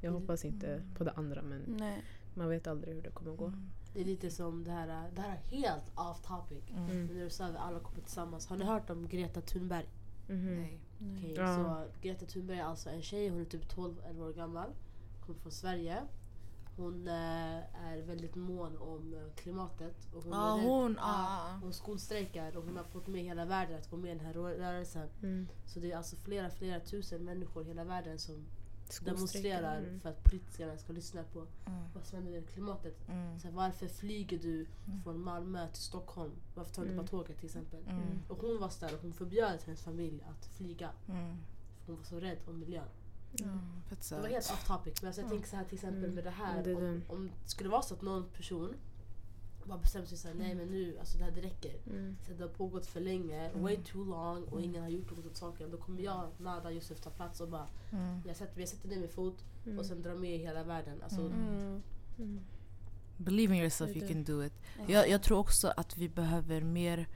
[0.00, 0.20] Jag Mm.
[0.22, 2.02] hoppas inte på det andra men Nej.
[2.34, 3.46] man vet aldrig hur det kommer gå.
[3.46, 3.70] Mm.
[3.94, 6.64] Det är lite som det här, det här är helt off topic.
[6.70, 6.84] Mm.
[6.84, 7.06] Mm.
[7.06, 8.46] Men när du sa att vi alla kommer tillsammans.
[8.46, 9.86] Har ni hört om Greta Thunberg?
[10.28, 10.56] Mhm.
[10.56, 10.80] Nej.
[11.18, 11.54] Okej, Ja.
[11.56, 14.70] så Greta Thunberg är alltså en tjej, hon är typ 12-11 år gammal.
[15.26, 16.02] Kommer från Sverige.
[16.76, 20.08] Hon eh, är väldigt mån om eh, klimatet.
[20.14, 21.58] Och hon, Ja, är rädd- hon, ah.
[21.62, 24.34] hon skolstrejkar och hon har fått med hela världen att gå med i den här
[24.34, 25.08] rö- rörelsen.
[25.22, 25.48] Mm.
[25.66, 28.46] Så det är alltså flera, flera tusen människor i hela världen som
[29.04, 30.00] demonstrerar mm.
[30.00, 31.80] för att politikerna ska lyssna på Mm.
[31.94, 33.08] vad som händer med klimatet.
[33.08, 33.40] Mm.
[33.40, 34.66] Så här, varför flyger du
[35.04, 36.32] från Malmö till Stockholm?
[36.54, 37.04] Varför tar du inte Mm.
[37.04, 37.80] bara tåget till exempel?
[37.88, 38.18] Mm.
[38.28, 40.90] Och hon var där och hon förbjöd hennes familj att flyga.
[41.08, 41.36] Mm.
[41.84, 42.88] För hon var så rädd om miljön.
[43.42, 43.58] Mm.
[44.10, 45.02] Det var helt off topic.
[45.02, 45.38] Men alltså jag Mm.
[45.38, 46.14] tänker så här till exempel Mm.
[46.14, 46.76] med det här.
[46.76, 48.74] Om, om det skulle vara så att någon person
[49.68, 51.74] bara bestämmer sig såhär, nej men nu, alltså det här det räcker.
[51.90, 52.16] Mm.
[52.26, 53.62] Så det har pågått för länge, Mm.
[53.62, 55.70] way too long och ingen har gjort något åt saken.
[55.70, 58.20] Då kommer jag, Nada Yusuf ta plats och bara, Mm.
[58.26, 59.78] jag sätter, jag sätter ner min fot Mm.
[59.78, 61.02] och sen drar med hela världen.
[61.02, 61.48] Alltså, Mm.
[61.48, 61.82] Mm.
[62.18, 62.40] Mm.
[63.16, 64.52] Believe in yourself, you can do it.
[64.86, 67.06] Jag, jag tror också att vi behöver mer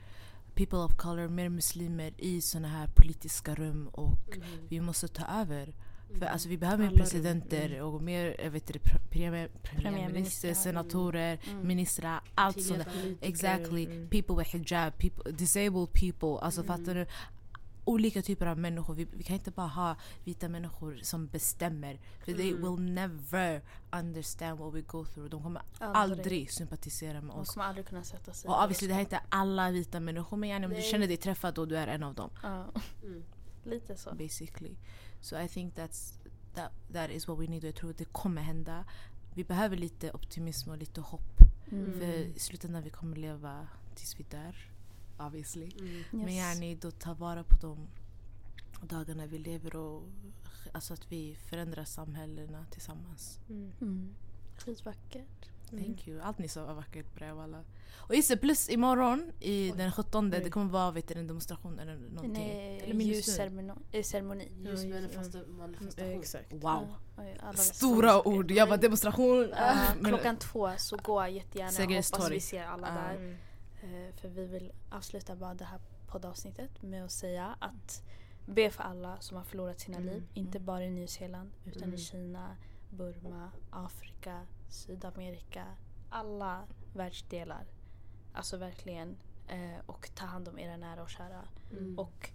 [0.55, 4.67] people of color, mer muslimer i såna här politiska rum och mhm.
[4.69, 5.73] vi måste ta över.
[6.13, 6.33] För Mm.
[6.33, 7.85] alltså, vi behöver mer Alla rum, presidenter mm.
[7.85, 8.71] och mer vet,
[9.09, 11.67] premier, premiärminister, senatorer, Mm.
[11.67, 12.87] ministrar, allt sånt.
[13.21, 13.85] Exactly.
[13.85, 14.09] Mm.
[14.09, 16.45] People with hijab, people, disabled people.
[16.45, 16.77] Alltså Mm.
[16.77, 17.05] fattar du?
[17.85, 18.93] Olika typer av människor.
[18.95, 21.99] Vi, vi kan inte bara ha vita människor som bestämmer.
[22.25, 22.61] För they Mm.
[22.61, 25.29] will never understand what we go through.
[25.29, 27.49] De kommer aldrig sympatisera med De oss.
[27.53, 30.49] kommer aldrig kunna sätta sig Och obviously det här är inte alla vita människor men
[30.49, 30.91] yani, om du Nej.
[30.91, 32.29] känner dig träffad och du är en av dem.
[32.43, 32.65] Ja,
[33.03, 33.23] Mm.
[33.63, 34.15] lite så.
[34.15, 34.75] Basically.
[35.23, 36.13] So I think that's,
[36.53, 38.85] that, that is what we need och jag tror att det kommer hända.
[39.33, 41.39] Vi behöver lite optimism och lite hopp.
[41.71, 41.99] Mm.
[41.99, 44.55] För i slutändan vi kommer leva tills vi dör.
[45.17, 45.71] Obviously.
[45.79, 46.03] Mm.
[46.11, 46.37] Men Yes.
[46.37, 47.87] yani då ta vara på de
[48.87, 50.03] dagarna vi lever och
[50.71, 53.39] alltså att vi förändrar samhällena tillsammans.
[53.49, 54.15] Mm.
[54.53, 54.75] Mm.
[54.75, 55.49] Skitvackert.
[55.69, 56.21] Thank you.
[56.21, 57.63] Allt ni sa var vackert bre walla.
[58.07, 60.49] Och just det, plus imorgon i den 17 det Oj.
[60.49, 62.33] kommer vara vet du, en demonstration eller någonting.
[62.33, 63.73] Nej, eller ljusceremoni.
[63.91, 64.51] eh, ceremoni.
[64.63, 65.17] Just med en Ja.
[65.19, 65.35] fast
[65.99, 66.19] Mm.
[66.19, 66.53] Exakt.
[66.53, 66.61] Wow.
[66.63, 66.87] Ja,
[67.17, 68.51] oj, alla Stora ord.
[68.51, 69.49] Jag bara demonstration.
[69.55, 71.71] Ja, men- klockan två så gå jättegärna.
[71.71, 73.15] Sergels Hoppas vi ser alla där.
[73.15, 73.35] Mm.
[73.83, 78.03] Eh, För vi vill avsluta bara det här poddavsnittet med att säga att
[78.45, 80.23] be för alla som har förlorat sina Mm, liv.
[80.33, 81.95] Inte bara i Nya Zeeland utan Mm.
[81.95, 82.55] i Kina,
[82.97, 85.65] Burma, Afrika, Sydamerika.
[86.09, 87.65] Alla världsdelar.
[88.33, 89.17] Alltså verkligen
[89.47, 91.41] Eh, och ta hand om era nära och kära.
[91.71, 91.99] Mm.
[91.99, 92.29] Och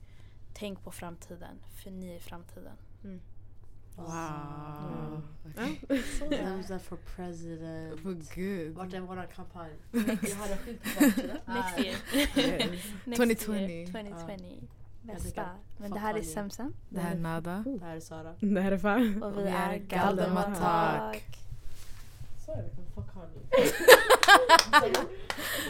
[0.54, 2.76] tänk på framtiden, för ni är framtiden.
[3.96, 5.22] Wow.
[6.20, 8.00] Vem är for president?
[8.00, 8.74] För gud.
[8.74, 9.72] Vart är våran kampanj?
[9.90, 11.36] Vi har en skylt på baksidan.
[11.46, 11.96] Next year.
[12.14, 12.84] Yes.
[13.04, 13.52] Next 2020.
[13.52, 14.66] Year, 2020.
[15.14, 15.46] Bästa.
[15.76, 16.22] Men det här är.
[16.22, 16.72] Semsem.
[16.88, 17.64] Det här är Nada.
[17.66, 18.34] Det här är Sara.
[18.40, 19.22] Det här är fan.
[19.22, 20.58] Och vi är är Galdematak.
[20.58, 21.38] Galdematak.
[22.46, 24.92] Sorry, fuck Kanye.